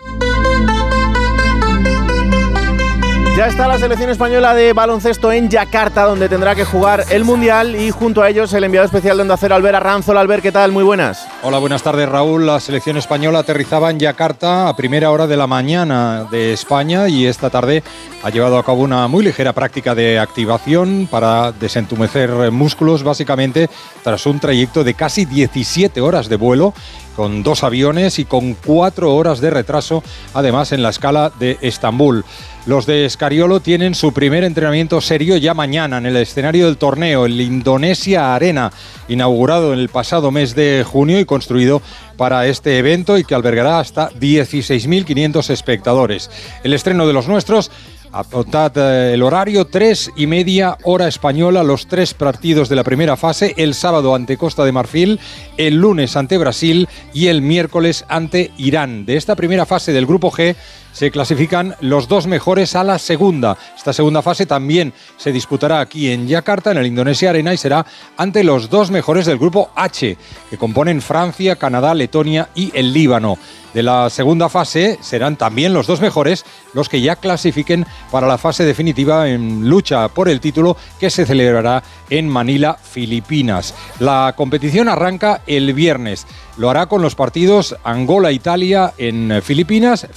Ya 3.42 3.48
está 3.48 3.68
la 3.68 3.80
selección 3.80 4.12
española 4.12 4.54
de 4.54 4.72
baloncesto 4.72 5.32
en 5.32 5.50
Yakarta, 5.50 6.04
donde 6.04 6.30
tendrá 6.30 6.54
que 6.54 6.64
jugar 6.64 7.06
el 7.10 7.24
Mundial 7.24 7.76
y 7.76 7.90
junto 7.90 8.22
a 8.22 8.30
ellos 8.30 8.54
el 8.54 8.64
enviado 8.64 8.86
especial 8.86 9.18
de 9.18 9.24
Onda 9.24 9.36
Cero, 9.36 9.56
Albert 9.56 9.78
Arranzola. 9.78 10.22
Albert, 10.22 10.44
¿qué 10.44 10.52
tal? 10.52 10.72
Muy 10.72 10.84
buenas. 10.84 11.28
Hola, 11.42 11.58
buenas 11.58 11.82
tardes, 11.82 12.08
Raúl. 12.08 12.46
La 12.46 12.60
selección 12.60 12.98
española 12.98 13.40
aterrizaba 13.40 13.90
en 13.90 13.98
Yakarta 13.98 14.70
a 14.70 14.76
primera 14.76 15.10
hora 15.10 15.26
de 15.26 15.38
la 15.38 15.48
mañana 15.48 16.28
de 16.30 16.54
España 16.54 17.10
y 17.10 17.26
esta 17.26 17.50
tarde 17.50 17.82
ha 18.22 18.30
llevado 18.30 18.60
a 18.60 18.64
cabo 18.64 18.84
una 18.84 19.08
muy 19.08 19.24
ligera 19.24 19.54
práctica 19.54 19.96
de 19.96 20.20
activación 20.20 21.08
para 21.10 21.52
desentumecer 21.52 22.52
músculos, 22.52 23.02
básicamente 23.02 23.72
tras 24.04 24.24
un 24.28 24.40
trayecto 24.40 24.84
de 24.84 24.94
casi 24.94 25.26
17 25.26 26.00
horas 26.00 26.30
de 26.30 26.36
vuelo 26.36 26.76
con 27.16 27.44
dos 27.44 27.64
aviones 27.64 28.20
y 28.20 28.26
con 28.26 28.54
cuatro 28.54 29.16
horas 29.16 29.42
de 29.42 29.50
retraso, 29.50 30.04
además 30.34 30.72
en 30.72 30.84
la 30.84 30.90
escala 30.90 31.32
de 31.40 31.58
Estambul. 31.62 32.24
Los 32.68 32.86
de 32.86 33.06
Escariolo 33.06 33.60
tienen 33.60 33.96
su 33.96 34.14
primer 34.14 34.44
entrenamiento 34.44 35.02
serio 35.02 35.36
ya 35.38 35.56
mañana 35.56 35.98
en 35.98 36.06
el 36.06 36.18
escenario 36.18 36.68
del 36.68 36.78
torneo, 36.78 37.26
el 37.26 37.42
Indonesia 37.42 38.36
Arena, 38.36 38.72
inaugurado 39.08 39.74
en 39.74 39.80
el 39.80 39.90
pasado 39.90 40.30
mes 40.30 40.54
de 40.54 40.86
junio 40.88 41.20
y 41.20 41.26
construido 41.26 41.82
para 42.18 42.46
este 42.46 42.78
evento 42.78 43.18
y 43.18 43.24
que 43.24 43.34
albergará 43.34 43.80
hasta 43.80 44.12
16.500 44.12 45.50
espectadores. 45.50 46.30
El 46.64 46.74
estreno 46.74 47.08
de 47.08 47.14
los 47.14 47.28
nuestros 47.28 47.72
Apuntad 48.14 48.74
eh, 48.76 49.14
el 49.14 49.24
horario, 49.24 49.66
tres 49.66 50.12
y 50.18 50.28
media 50.28 50.78
hora 50.84 51.08
española, 51.08 51.64
los 51.64 51.88
tres 51.88 52.14
partidos 52.14 52.68
de 52.68 52.76
la 52.76 52.84
primera 52.84 53.16
fase, 53.16 53.54
el 53.56 53.74
sábado 53.74 54.14
ante 54.16 54.36
Costa 54.36 54.66
de 54.66 54.74
Marfil, 54.74 55.20
el 55.56 55.76
lunes 55.76 56.18
ante 56.18 56.38
Brasil 56.38 56.90
y 57.14 57.28
el 57.28 57.42
miércoles 57.42 58.04
ante 58.10 58.52
Irán. 58.58 59.06
De 59.06 59.16
esta 59.16 59.38
primera 59.38 59.66
fase 59.66 59.94
del 59.94 60.06
grupo 60.06 60.30
G 60.30 60.56
se 60.92 61.12
clasifican 61.12 61.76
los 61.82 62.08
dos 62.08 62.28
mejores 62.28 62.76
a 62.76 62.84
la 62.84 63.00
segunda. 63.00 63.58
Esta 63.76 63.94
segunda 63.94 64.22
fase 64.22 64.46
también 64.46 64.94
se 65.18 65.32
disputará 65.32 65.80
aquí 65.80 66.12
en 66.12 66.28
Yakarta, 66.28 66.72
en 66.72 66.78
el 66.78 66.88
Indonesia 66.88 67.30
Arena, 67.30 67.54
y 67.54 67.58
será 67.58 67.86
ante 68.18 68.44
los 68.44 68.70
dos 68.70 68.92
mejores 68.92 69.26
del 69.26 69.38
grupo 69.38 69.72
H, 69.76 70.18
que 70.50 70.58
componen 70.58 71.02
Francia, 71.02 71.56
Canadá, 71.56 71.94
Letonia 71.94 72.50
y 72.56 72.72
el 72.76 72.94
Líbano 72.94 73.38
de 73.74 73.84
la 73.84 74.10
segunda 74.10 74.50
fase 74.50 74.98
serán 75.02 75.38
también 75.38 75.74
los 75.74 75.88
dos 75.88 76.02
mejores 76.02 76.46
los 76.74 76.90
que 76.90 77.02
ya 77.02 77.16
clasifiquen 77.16 77.86
para 78.12 78.28
la 78.28 78.38
fase 78.38 78.66
definitiva 78.66 79.30
en 79.30 79.70
lucha 79.70 80.08
por 80.10 80.30
el 80.30 80.40
título 80.40 80.78
que 81.00 81.10
se 81.10 81.26
celebrará 81.26 81.84
en 82.10 82.28
Manila, 82.28 82.78
Filipinas. 82.82 83.74
La 84.00 84.34
competición 84.36 84.90
arranca 84.90 85.42
el 85.48 85.74
viernes. 85.74 86.28
Lo 86.58 86.70
hará 86.70 86.88
con 86.88 87.02
los 87.02 87.16
partidos 87.16 87.76
Angola-Italia 87.84 88.94
en 88.98 89.42
Filipinas, 89.42 90.08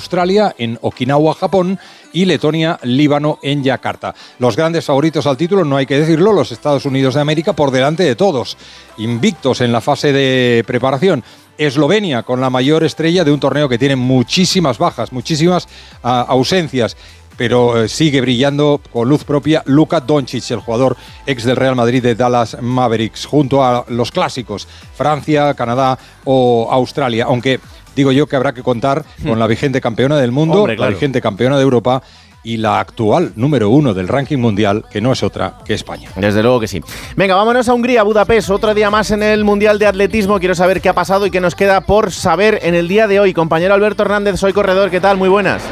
Finlandia-Australia 0.00 0.54
en 0.58 0.78
Okinawa, 0.80 1.34
Japón 1.34 1.78
y 2.12 2.24
Letonia-Líbano 2.24 3.38
en 3.42 3.62
Yakarta. 3.62 4.14
Los 4.38 4.56
grandes 4.56 4.86
favoritos 4.86 5.26
al 5.26 5.36
título, 5.36 5.64
no 5.64 5.76
hay 5.76 5.86
que 5.86 5.98
decirlo, 5.98 6.32
los 6.32 6.52
Estados 6.52 6.86
Unidos 6.86 7.14
de 7.14 7.20
América 7.20 7.52
por 7.52 7.70
delante 7.70 8.02
de 8.02 8.16
todos, 8.16 8.56
invictos 8.96 9.60
en 9.60 9.72
la 9.72 9.80
fase 9.80 10.12
de 10.12 10.64
preparación. 10.66 11.22
Eslovenia 11.58 12.22
con 12.22 12.40
la 12.40 12.48
mayor 12.48 12.84
estrella 12.84 13.22
de 13.22 13.32
un 13.32 13.40
torneo 13.40 13.68
que 13.68 13.78
tiene 13.78 13.94
muchísimas 13.94 14.78
bajas, 14.78 15.12
muchísimas 15.12 15.68
ah, 16.02 16.24
ausencias 16.26 16.96
pero 17.40 17.84
eh, 17.84 17.88
sigue 17.88 18.20
brillando 18.20 18.82
con 18.92 19.08
luz 19.08 19.24
propia 19.24 19.62
Luka 19.64 20.00
Doncic, 20.00 20.50
el 20.50 20.60
jugador 20.60 20.98
ex 21.24 21.44
del 21.44 21.56
Real 21.56 21.74
Madrid 21.74 22.02
de 22.02 22.14
Dallas 22.14 22.58
Mavericks, 22.60 23.24
junto 23.24 23.64
a 23.64 23.86
los 23.88 24.12
clásicos 24.12 24.68
Francia, 24.94 25.54
Canadá 25.54 25.98
o 26.24 26.68
Australia, 26.70 27.24
aunque 27.24 27.58
digo 27.96 28.12
yo 28.12 28.26
que 28.26 28.36
habrá 28.36 28.52
que 28.52 28.62
contar 28.62 29.04
con 29.22 29.38
la 29.38 29.46
vigente 29.46 29.80
campeona 29.80 30.16
del 30.16 30.32
mundo, 30.32 30.66
la 30.66 30.88
vigente 30.88 31.20
campeona 31.20 31.56
de 31.56 31.62
Europa 31.62 32.02
y 32.42 32.56
la 32.56 32.80
actual 32.80 33.32
número 33.36 33.68
uno 33.68 33.92
del 33.94 34.08
ranking 34.08 34.38
mundial, 34.38 34.84
que 34.90 35.00
no 35.00 35.12
es 35.12 35.22
otra 35.22 35.58
que 35.64 35.74
España. 35.74 36.08
Desde 36.16 36.42
luego 36.42 36.60
que 36.60 36.68
sí. 36.68 36.80
Venga, 37.16 37.34
vámonos 37.34 37.68
a 37.68 37.74
Hungría, 37.74 38.02
Budapest, 38.02 38.50
otro 38.50 38.74
día 38.74 38.90
más 38.90 39.10
en 39.10 39.22
el 39.22 39.44
Mundial 39.44 39.78
de 39.78 39.86
Atletismo. 39.86 40.38
Quiero 40.38 40.54
saber 40.54 40.80
qué 40.80 40.88
ha 40.88 40.94
pasado 40.94 41.26
y 41.26 41.30
qué 41.30 41.40
nos 41.40 41.54
queda 41.54 41.82
por 41.82 42.12
saber 42.12 42.60
en 42.62 42.74
el 42.74 42.88
día 42.88 43.06
de 43.06 43.20
hoy. 43.20 43.34
Compañero 43.34 43.74
Alberto 43.74 44.02
Hernández, 44.02 44.38
soy 44.38 44.52
corredor, 44.52 44.90
¿qué 44.90 45.00
tal? 45.00 45.16
Muy 45.16 45.28
buenas. 45.28 45.62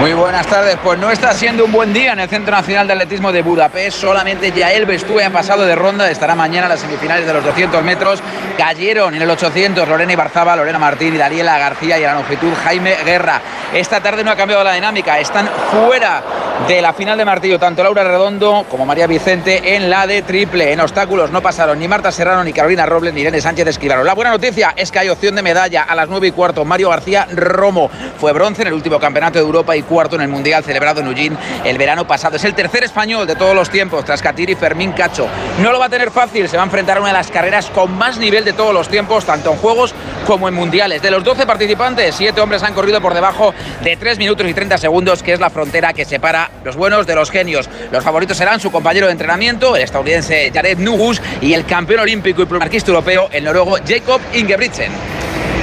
Muy 0.00 0.14
buenas 0.14 0.46
tardes. 0.46 0.78
Pues 0.82 0.98
no 0.98 1.10
está 1.10 1.34
siendo 1.34 1.66
un 1.66 1.72
buen 1.72 1.92
día 1.92 2.14
en 2.14 2.20
el 2.20 2.28
Centro 2.30 2.56
Nacional 2.56 2.86
de 2.86 2.94
Atletismo 2.94 3.32
de 3.32 3.42
Budapest. 3.42 3.98
Solamente 3.98 4.50
Yael 4.50 4.86
Bestúe 4.86 5.20
ha 5.26 5.28
pasado 5.28 5.66
de 5.66 5.74
ronda. 5.74 6.10
Estará 6.10 6.34
mañana 6.34 6.64
en 6.64 6.70
las 6.70 6.80
semifinales 6.80 7.26
de 7.26 7.34
los 7.34 7.44
200 7.44 7.84
metros. 7.84 8.22
Cayeron 8.56 9.14
en 9.14 9.20
el 9.20 9.28
800 9.28 9.86
Lorena 9.86 10.14
Ibarzaba, 10.14 10.56
Lorena 10.56 10.78
Martín 10.78 11.14
y 11.14 11.18
Daniela 11.18 11.58
García 11.58 11.98
y 11.98 12.04
a 12.04 12.08
la 12.08 12.14
longitud 12.14 12.50
Jaime 12.64 12.96
Guerra. 13.04 13.42
Esta 13.74 14.00
tarde 14.00 14.24
no 14.24 14.30
ha 14.30 14.36
cambiado 14.36 14.64
la 14.64 14.72
dinámica. 14.72 15.18
Están 15.18 15.46
fuera 15.70 16.22
de 16.66 16.80
la 16.82 16.92
final 16.92 17.16
de 17.16 17.24
martillo 17.24 17.58
tanto 17.58 17.82
Laura 17.82 18.04
Redondo 18.04 18.66
como 18.68 18.86
María 18.86 19.06
Vicente 19.06 19.76
en 19.76 19.90
la 19.90 20.06
de 20.06 20.22
triple. 20.22 20.72
En 20.72 20.80
obstáculos 20.80 21.30
no 21.30 21.42
pasaron 21.42 21.78
ni 21.78 21.88
Marta 21.88 22.10
Serrano, 22.10 22.42
ni 22.44 22.52
Carolina 22.52 22.86
Robles, 22.86 23.14
ni 23.14 23.20
Irene 23.20 23.40
Sánchez 23.40 23.66
Escribano. 23.66 24.02
La 24.04 24.14
buena 24.14 24.30
noticia 24.30 24.72
es 24.76 24.90
que 24.90 24.98
hay 24.98 25.08
opción 25.08 25.34
de 25.34 25.42
medalla 25.42 25.82
a 25.82 25.94
las 25.94 26.08
9 26.08 26.28
y 26.28 26.32
cuarto. 26.32 26.64
Mario 26.64 26.90
García 26.90 27.26
Romo 27.34 27.90
fue 28.18 28.32
bronce 28.32 28.62
en 28.62 28.68
el 28.68 28.74
último 28.74 28.98
campeonato 28.98 29.38
de 29.38 29.44
Europa 29.44 29.76
y 29.76 29.82
cuarto 29.90 30.14
en 30.14 30.22
el 30.22 30.28
Mundial 30.28 30.62
celebrado 30.62 31.00
en 31.00 31.08
Eugene 31.08 31.36
el 31.64 31.76
verano 31.76 32.06
pasado. 32.06 32.36
Es 32.36 32.44
el 32.44 32.54
tercer 32.54 32.84
español 32.84 33.26
de 33.26 33.34
todos 33.34 33.54
los 33.54 33.68
tiempos, 33.68 34.04
tras 34.04 34.22
Catiri 34.22 34.54
Fermín 34.54 34.92
Cacho. 34.92 35.26
No 35.60 35.72
lo 35.72 35.80
va 35.80 35.86
a 35.86 35.88
tener 35.88 36.12
fácil, 36.12 36.48
se 36.48 36.56
va 36.56 36.62
a 36.62 36.66
enfrentar 36.66 36.96
a 36.96 37.00
una 37.00 37.08
de 37.10 37.16
las 37.16 37.30
carreras 37.30 37.66
con 37.70 37.92
más 37.98 38.16
nivel 38.16 38.44
de 38.44 38.52
todos 38.52 38.72
los 38.72 38.88
tiempos, 38.88 39.24
tanto 39.24 39.52
en 39.52 39.58
Juegos 39.58 39.92
como 40.26 40.48
en 40.48 40.54
Mundiales. 40.54 41.02
De 41.02 41.10
los 41.10 41.24
12 41.24 41.44
participantes, 41.44 42.14
7 42.14 42.40
hombres 42.40 42.62
han 42.62 42.72
corrido 42.72 43.00
por 43.00 43.14
debajo 43.14 43.52
de 43.82 43.96
3 43.96 44.18
minutos 44.18 44.46
y 44.46 44.54
30 44.54 44.78
segundos, 44.78 45.22
que 45.24 45.32
es 45.32 45.40
la 45.40 45.50
frontera 45.50 45.92
que 45.92 46.04
separa 46.04 46.50
los 46.62 46.76
buenos 46.76 47.06
de 47.06 47.16
los 47.16 47.30
genios. 47.30 47.68
Los 47.90 48.04
favoritos 48.04 48.36
serán 48.36 48.60
su 48.60 48.70
compañero 48.70 49.06
de 49.06 49.12
entrenamiento, 49.12 49.74
el 49.74 49.82
estadounidense 49.82 50.52
Jared 50.54 50.78
Nugus, 50.78 51.20
y 51.40 51.54
el 51.54 51.66
campeón 51.66 52.00
olímpico 52.00 52.42
y 52.42 52.46
marquista 52.46 52.92
europeo, 52.92 53.28
el 53.32 53.42
noruego 53.42 53.76
Jacob 53.84 54.20
Ingebrigtsen. 54.32 54.92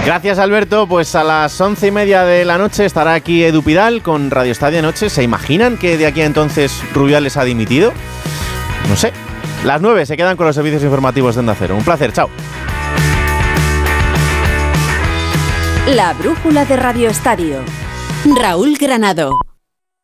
Gracias 0.07 0.39
Alberto, 0.39 0.87
pues 0.87 1.15
a 1.15 1.23
las 1.25 1.59
once 1.59 1.87
y 1.87 1.91
media 1.91 2.23
de 2.23 2.45
la 2.45 2.57
noche 2.57 2.85
estará 2.85 3.13
aquí 3.13 3.43
Edu 3.43 3.61
Pidal 3.61 4.01
con 4.01 4.31
Radio 4.31 4.53
Estadio 4.53 4.81
Noche. 4.81 5.09
¿Se 5.09 5.21
imaginan 5.21 5.75
que 5.77 5.97
de 5.97 6.07
aquí 6.07 6.21
a 6.21 6.25
entonces 6.25 6.81
Rubiales 6.93 7.35
ha 7.35 7.43
dimitido? 7.43 7.91
No 8.87 8.95
sé. 8.95 9.11
Las 9.65 9.81
nueve 9.81 10.05
se 10.05 10.15
quedan 10.15 10.37
con 10.37 10.45
los 10.47 10.55
servicios 10.55 10.81
informativos 10.81 11.35
de 11.35 11.41
Onda 11.41 11.55
Cero. 11.59 11.75
Un 11.75 11.83
placer, 11.83 12.13
chao. 12.13 12.29
La 15.87 16.13
brújula 16.13 16.63
de 16.63 16.77
Radio 16.77 17.09
Estadio. 17.09 17.59
Raúl 18.39 18.77
Granado. 18.79 19.46